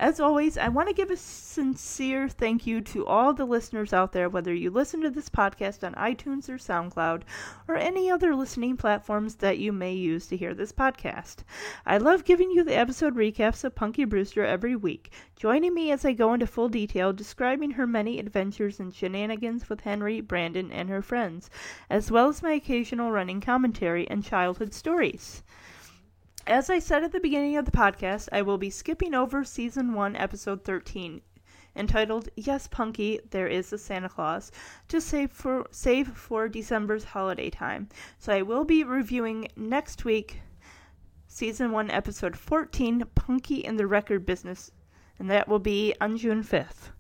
As 0.01 0.19
always, 0.19 0.57
I 0.57 0.69
want 0.69 0.89
to 0.89 0.95
give 0.95 1.11
a 1.11 1.17
sincere 1.19 2.27
thank 2.27 2.67
you 2.67 2.81
to 2.81 3.05
all 3.05 3.35
the 3.35 3.45
listeners 3.45 3.93
out 3.93 4.13
there, 4.13 4.31
whether 4.31 4.55
you 4.55 4.71
listen 4.71 5.03
to 5.03 5.11
this 5.11 5.29
podcast 5.29 5.85
on 5.85 5.93
iTunes 5.93 6.49
or 6.49 6.55
SoundCloud 6.55 7.21
or 7.69 7.77
any 7.77 8.11
other 8.11 8.35
listening 8.35 8.79
platforms 8.79 9.35
that 9.35 9.59
you 9.59 9.73
may 9.73 9.93
use 9.93 10.27
to 10.29 10.39
hear 10.39 10.55
this 10.55 10.73
podcast. 10.73 11.45
I 11.85 11.99
love 11.99 12.25
giving 12.25 12.51
you 12.51 12.65
the 12.65 12.79
episode 12.79 13.15
recaps 13.15 13.63
of 13.63 13.75
Punky 13.75 14.07
Brewster 14.07 14.43
every 14.43 14.75
week, 14.75 15.13
joining 15.37 15.75
me 15.75 15.91
as 15.91 16.03
I 16.03 16.15
go 16.15 16.33
into 16.33 16.47
full 16.47 16.71
detail 16.71 17.13
describing 17.13 17.73
her 17.73 17.87
many 17.87 18.19
adventures 18.19 18.81
and 18.81 18.95
shenanigans 18.95 19.69
with 19.69 19.83
Henry, 19.83 20.23
Brandon, 20.23 20.73
and 20.73 20.89
her 20.89 21.03
friends, 21.03 21.51
as 21.91 22.11
well 22.11 22.31
as 22.31 22.43
my 22.43 22.53
occasional 22.53 23.11
running 23.11 23.43
commentary 23.43 24.09
and 24.09 24.25
childhood 24.25 24.73
stories. 24.73 25.43
As 26.51 26.69
I 26.69 26.81
said 26.81 27.05
at 27.05 27.13
the 27.13 27.21
beginning 27.21 27.57
of 27.57 27.65
the 27.65 27.71
podcast, 27.71 28.29
I 28.33 28.43
will 28.43 28.59
be 28.59 28.71
skipping 28.71 29.15
over 29.15 29.45
season 29.45 29.95
1, 29.95 30.17
episode 30.17 30.65
13, 30.65 31.21
entitled 31.77 32.29
Yes, 32.35 32.67
Punky, 32.67 33.21
There 33.31 33.47
is 33.47 33.73
a 33.73 33.79
Santa 33.79 34.09
Claus, 34.09 34.51
to 34.89 35.01
save 35.01 35.31
for 35.31 35.69
save 35.71 36.09
for 36.09 36.49
December's 36.49 37.05
holiday 37.05 37.51
time. 37.51 37.89
So 38.19 38.33
I 38.33 38.43
will 38.43 38.65
be 38.65 38.83
reviewing 38.83 39.47
next 39.55 40.05
week 40.05 40.41
season 41.29 41.71
1, 41.71 41.89
episode 41.89 42.37
14, 42.37 43.05
Punky 43.15 43.65
in 43.65 43.77
the 43.77 43.87
Record 43.87 44.27
Business, 44.27 44.73
and 45.21 45.31
that 45.31 45.47
will 45.47 45.61
be 45.61 45.95
on 46.01 46.17
June 46.17 46.43
5th. 46.43 46.91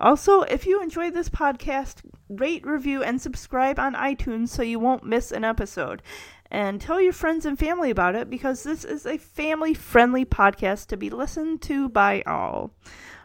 Also, 0.00 0.42
if 0.42 0.66
you 0.66 0.82
enjoy 0.82 1.10
this 1.10 1.28
podcast, 1.28 2.02
rate, 2.28 2.66
review, 2.66 3.02
and 3.02 3.20
subscribe 3.20 3.78
on 3.78 3.94
iTunes 3.94 4.48
so 4.48 4.62
you 4.62 4.78
won't 4.78 5.04
miss 5.04 5.32
an 5.32 5.44
episode 5.44 6.02
and 6.50 6.80
tell 6.80 7.00
your 7.00 7.12
friends 7.12 7.44
and 7.44 7.58
family 7.58 7.90
about 7.90 8.14
it 8.14 8.30
because 8.30 8.62
this 8.62 8.84
is 8.84 9.06
a 9.06 9.18
family 9.18 9.74
friendly 9.74 10.24
podcast 10.24 10.86
to 10.86 10.96
be 10.96 11.10
listened 11.10 11.62
to 11.62 11.88
by 11.88 12.22
all. 12.26 12.72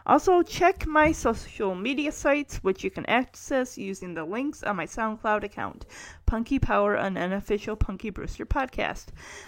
Also, 0.04 0.42
check 0.42 0.84
my 0.84 1.12
social 1.12 1.76
media 1.76 2.10
sites, 2.10 2.56
which 2.56 2.82
you 2.82 2.90
can 2.90 3.06
access 3.06 3.78
using 3.78 4.14
the 4.14 4.24
links 4.24 4.64
on 4.64 4.74
my 4.74 4.84
SoundCloud 4.84 5.44
account, 5.44 5.86
Punky 6.26 6.58
Power, 6.58 6.96
an 6.96 7.16
unofficial 7.16 7.76
Punky 7.76 8.10
Brewster 8.10 8.44
podcast. 8.44 9.06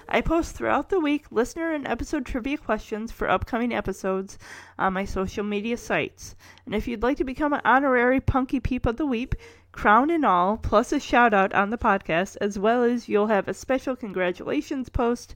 I 0.09 0.21
post 0.21 0.55
throughout 0.55 0.91
the 0.91 1.01
week 1.01 1.33
listener 1.33 1.73
and 1.73 1.89
episode 1.89 2.25
trivia 2.25 2.57
questions 2.57 3.11
for 3.11 3.29
upcoming 3.29 3.75
episodes 3.75 4.39
on 4.79 4.93
my 4.93 5.05
social 5.05 5.43
media 5.43 5.77
sites. 5.77 6.37
And 6.67 6.75
if 6.75 6.87
you'd 6.87 7.03
like 7.03 7.17
to 7.17 7.25
become 7.25 7.53
an 7.53 7.63
honorary 7.65 8.21
Punky 8.21 8.61
Peep 8.61 8.87
of 8.87 8.97
the 8.97 9.07
Week, 9.07 9.35
crown 9.75 10.09
and 10.09 10.25
all, 10.25 10.57
plus 10.57 10.93
a 10.93 11.01
shout 11.01 11.35
out 11.35 11.53
on 11.53 11.71
the 11.71 11.77
podcast, 11.77 12.37
as 12.41 12.59
well 12.59 12.85
as 12.85 13.09
you'll 13.09 13.27
have 13.27 13.49
a 13.49 13.55
special 13.55 13.97
congratulations 13.97 14.89
post 14.89 15.35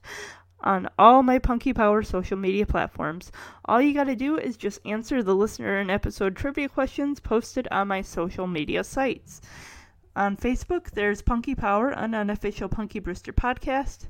on 0.61 0.89
all 0.97 1.23
my 1.23 1.39
Punky 1.39 1.73
Power 1.73 2.03
social 2.03 2.37
media 2.37 2.65
platforms. 2.65 3.31
All 3.65 3.81
you 3.81 3.93
gotta 3.93 4.15
do 4.15 4.37
is 4.37 4.57
just 4.57 4.85
answer 4.85 5.21
the 5.21 5.35
listener 5.35 5.77
and 5.77 5.91
episode 5.91 6.35
trivia 6.35 6.69
questions 6.69 7.19
posted 7.19 7.67
on 7.69 7.89
my 7.89 8.01
social 8.01 8.47
media 8.47 8.83
sites. 8.83 9.41
On 10.15 10.35
Facebook, 10.35 10.91
there's 10.91 11.21
Punky 11.21 11.55
Power, 11.55 11.89
an 11.89 12.15
unofficial 12.15 12.69
Punky 12.69 12.99
Brewster 12.99 13.33
podcast. 13.33 14.07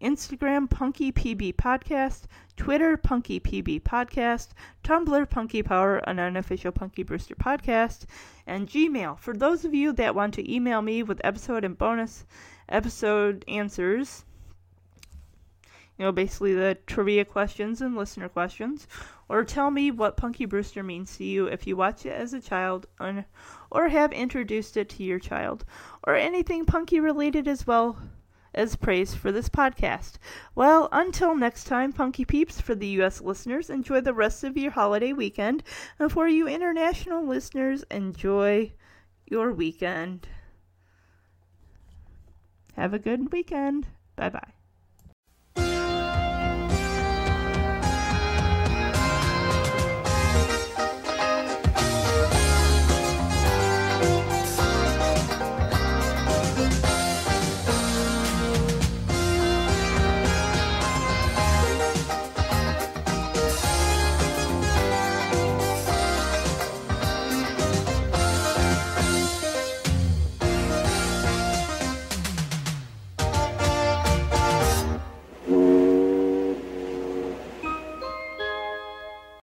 Instagram, 0.00 0.68
Punky 0.68 1.12
PB 1.12 1.54
Podcast. 1.54 2.22
Twitter, 2.56 2.96
Punky 2.96 3.40
PB 3.40 3.82
Podcast. 3.82 4.48
Tumblr, 4.84 5.28
Punky 5.30 5.62
Power, 5.62 5.98
an 5.98 6.18
unofficial 6.18 6.72
Punky 6.72 7.02
Brewster 7.02 7.34
podcast. 7.34 8.06
And 8.46 8.68
Gmail, 8.68 9.18
for 9.18 9.34
those 9.34 9.64
of 9.64 9.74
you 9.74 9.92
that 9.92 10.14
want 10.14 10.34
to 10.34 10.52
email 10.52 10.82
me 10.82 11.02
with 11.02 11.20
episode 11.24 11.64
and 11.64 11.76
bonus 11.76 12.24
episode 12.68 13.44
answers 13.48 14.24
you 15.98 16.06
know, 16.06 16.12
basically 16.12 16.54
the 16.54 16.76
trivia 16.86 17.24
questions 17.24 17.80
and 17.80 17.96
listener 17.96 18.28
questions, 18.28 18.88
or 19.28 19.44
tell 19.44 19.70
me 19.70 19.90
what 19.90 20.16
Punky 20.16 20.46
Brewster 20.46 20.82
means 20.82 21.16
to 21.16 21.24
you 21.24 21.46
if 21.46 21.66
you 21.66 21.76
watch 21.76 22.06
it 22.06 22.12
as 22.12 22.32
a 22.32 22.40
child 22.40 22.86
or 23.70 23.88
have 23.88 24.12
introduced 24.12 24.76
it 24.76 24.88
to 24.88 25.04
your 25.04 25.18
child, 25.18 25.64
or 26.04 26.14
anything 26.14 26.64
Punky 26.64 26.98
related 26.98 27.46
as 27.46 27.66
well 27.66 27.98
as 28.54 28.76
praise 28.76 29.14
for 29.14 29.32
this 29.32 29.48
podcast. 29.48 30.14
Well, 30.54 30.88
until 30.92 31.34
next 31.36 31.64
time, 31.64 31.92
Punky 31.92 32.24
Peeps, 32.24 32.60
for 32.60 32.74
the 32.74 32.86
U.S. 32.88 33.20
listeners, 33.20 33.70
enjoy 33.70 34.00
the 34.00 34.14
rest 34.14 34.44
of 34.44 34.56
your 34.56 34.72
holiday 34.72 35.12
weekend, 35.12 35.62
and 35.98 36.10
for 36.10 36.28
you 36.28 36.46
international 36.48 37.24
listeners, 37.24 37.84
enjoy 37.90 38.72
your 39.26 39.52
weekend. 39.52 40.28
Have 42.74 42.94
a 42.94 42.98
good 42.98 43.32
weekend. 43.32 43.88
Bye 44.16 44.30
bye. 44.30 44.52